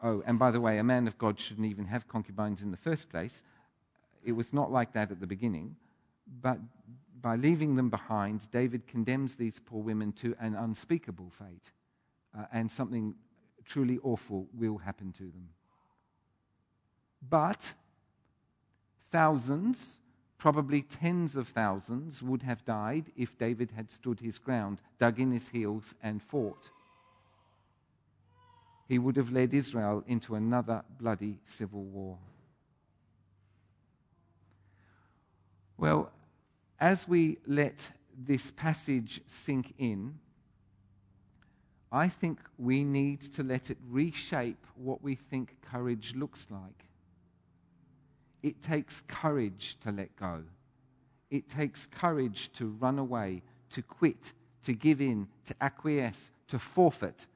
Oh, 0.00 0.24
and 0.26 0.40
by 0.40 0.50
the 0.50 0.60
way, 0.60 0.78
a 0.78 0.84
man 0.84 1.06
of 1.06 1.18
God 1.18 1.38
shouldn't 1.38 1.68
even 1.68 1.86
have 1.86 2.08
concubines 2.08 2.62
in 2.62 2.72
the 2.72 2.76
first 2.76 3.08
place. 3.10 3.44
It 4.24 4.32
was 4.32 4.52
not 4.52 4.72
like 4.72 4.92
that 4.94 5.12
at 5.12 5.20
the 5.20 5.26
beginning. 5.26 5.76
But 6.40 6.58
by 7.22 7.36
leaving 7.36 7.76
them 7.76 7.88
behind, 7.88 8.50
David 8.50 8.86
condemns 8.86 9.36
these 9.36 9.60
poor 9.64 9.80
women 9.80 10.12
to 10.14 10.34
an 10.40 10.54
unspeakable 10.54 11.30
fate, 11.30 11.70
uh, 12.36 12.46
and 12.52 12.70
something 12.70 13.14
truly 13.64 13.98
awful 14.02 14.48
will 14.52 14.76
happen 14.76 15.12
to 15.12 15.22
them. 15.22 15.48
But 17.30 17.74
thousands, 19.12 19.98
probably 20.36 20.82
tens 20.82 21.36
of 21.36 21.46
thousands, 21.48 22.20
would 22.22 22.42
have 22.42 22.64
died 22.64 23.12
if 23.16 23.38
David 23.38 23.70
had 23.70 23.88
stood 23.90 24.18
his 24.18 24.40
ground, 24.40 24.80
dug 24.98 25.20
in 25.20 25.30
his 25.30 25.48
heels, 25.48 25.94
and 26.02 26.20
fought. 26.20 26.70
He 28.88 28.98
would 28.98 29.16
have 29.16 29.30
led 29.30 29.54
Israel 29.54 30.02
into 30.08 30.34
another 30.34 30.82
bloody 30.98 31.38
civil 31.46 31.84
war. 31.84 32.18
Well, 35.78 36.10
as 36.82 37.06
we 37.06 37.38
let 37.46 37.88
this 38.26 38.50
passage 38.50 39.20
sink 39.44 39.72
in, 39.78 40.18
I 41.92 42.08
think 42.08 42.40
we 42.58 42.82
need 42.82 43.22
to 43.34 43.44
let 43.44 43.70
it 43.70 43.78
reshape 43.88 44.66
what 44.74 45.00
we 45.00 45.14
think 45.14 45.56
courage 45.62 46.12
looks 46.16 46.44
like. 46.50 46.86
It 48.42 48.60
takes 48.62 49.00
courage 49.06 49.76
to 49.82 49.92
let 49.92 50.14
go. 50.16 50.42
It 51.30 51.48
takes 51.48 51.86
courage 51.86 52.50
to 52.54 52.66
run 52.66 52.98
away, 52.98 53.42
to 53.70 53.82
quit, 53.82 54.32
to 54.64 54.72
give 54.72 55.00
in, 55.00 55.28
to 55.46 55.54
acquiesce, 55.60 56.32
to 56.48 56.58
forfeit, 56.58 57.26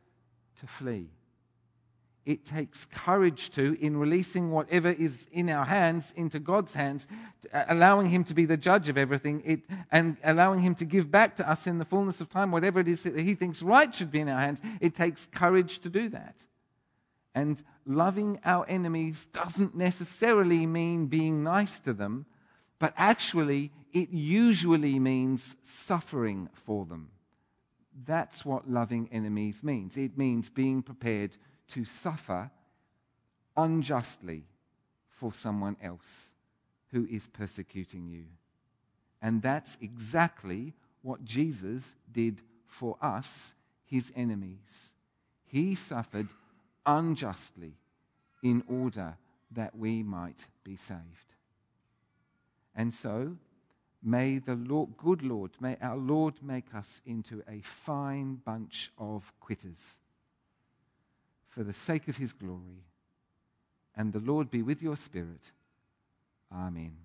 to 0.59 0.67
flee 0.67 1.09
it 2.27 2.45
takes 2.45 2.85
courage 2.87 3.51
to, 3.51 3.79
in 3.81 3.97
releasing 3.97 4.51
whatever 4.51 4.91
is 4.91 5.29
in 5.31 5.49
our 5.49 5.65
hands 5.65 6.13
into 6.17 6.41
God's 6.41 6.75
hands, 6.75 7.07
uh, 7.55 7.65
allowing 7.69 8.09
Him 8.09 8.25
to 8.25 8.35
be 8.35 8.45
the 8.45 8.57
judge 8.57 8.89
of 8.89 8.99
everything, 8.99 9.43
it, 9.47 9.61
and 9.93 10.17
allowing 10.25 10.61
Him 10.61 10.75
to 10.75 10.85
give 10.85 11.09
back 11.09 11.37
to 11.37 11.49
us 11.49 11.69
in 11.69 11.79
the 11.79 11.85
fullness 11.85 12.21
of 12.21 12.29
time 12.29 12.51
whatever 12.51 12.81
it 12.81 12.89
is 12.89 13.05
that 13.05 13.17
He 13.17 13.37
thinks 13.37 13.63
right 13.63 13.95
should 13.95 14.11
be 14.11 14.19
in 14.19 14.29
our 14.29 14.41
hands. 14.41 14.61
It 14.81 14.97
takes 14.97 15.27
courage 15.27 15.79
to 15.81 15.89
do 15.89 16.09
that. 16.09 16.35
And 17.33 17.63
loving 17.87 18.41
our 18.45 18.67
enemies 18.69 19.29
doesn't 19.33 19.77
necessarily 19.77 20.67
mean 20.67 21.07
being 21.07 21.45
nice 21.45 21.79
to 21.81 21.93
them, 21.93 22.27
but 22.81 22.93
actually, 22.97 23.71
it 23.93 24.11
usually 24.11 24.99
means 24.99 25.55
suffering 25.63 26.49
for 26.53 26.85
them. 26.87 27.11
That's 28.05 28.45
what 28.45 28.69
loving 28.69 29.09
enemies 29.13 29.63
means. 29.63 29.97
It 29.97 30.19
means 30.19 30.49
being 30.49 30.83
prepared 30.83 31.37
to 31.69 31.85
suffer 31.85 32.51
unjustly 33.57 34.45
for 35.09 35.33
someone 35.33 35.77
else 35.83 36.33
who 36.93 37.07
is 37.11 37.27
persecuting 37.29 38.09
you. 38.09 38.25
And 39.23 39.43
that's 39.43 39.77
exactly 39.81 40.75
what 41.03 41.25
Jesus 41.25 41.83
did 42.13 42.43
for 42.67 42.97
us, 43.01 43.55
his 43.85 44.13
enemies. 44.15 44.95
He 45.47 45.75
suffered 45.75 46.29
unjustly 46.85 47.75
in 48.43 48.63
order 48.69 49.17
that 49.53 49.77
we 49.77 50.03
might 50.03 50.47
be 50.65 50.77
saved. 50.77 51.01
And 52.75 52.93
so, 52.93 53.37
may 54.03 54.39
the 54.39 54.57
Lord, 54.57 54.91
good 54.99 55.23
Lord, 55.23 55.53
may 55.61 55.77
our 55.81 55.97
Lord 55.97 56.35
make 56.43 56.75
us 56.75 57.01
into 57.07 57.43
a 57.49 57.63
fine 57.63 58.41
bunch 58.45 58.93
of 58.99 59.33
quitters 59.41 59.97
for 61.57 61.65
the 61.65 61.73
sake 61.73 62.07
of 62.09 62.19
his 62.19 62.35
glory. 62.35 62.85
And 63.97 64.13
the 64.13 64.21
Lord 64.21 64.51
be 64.51 64.63
with 64.63 64.83
your 64.83 64.97
spirit. 64.97 65.41
Amen. 66.53 66.97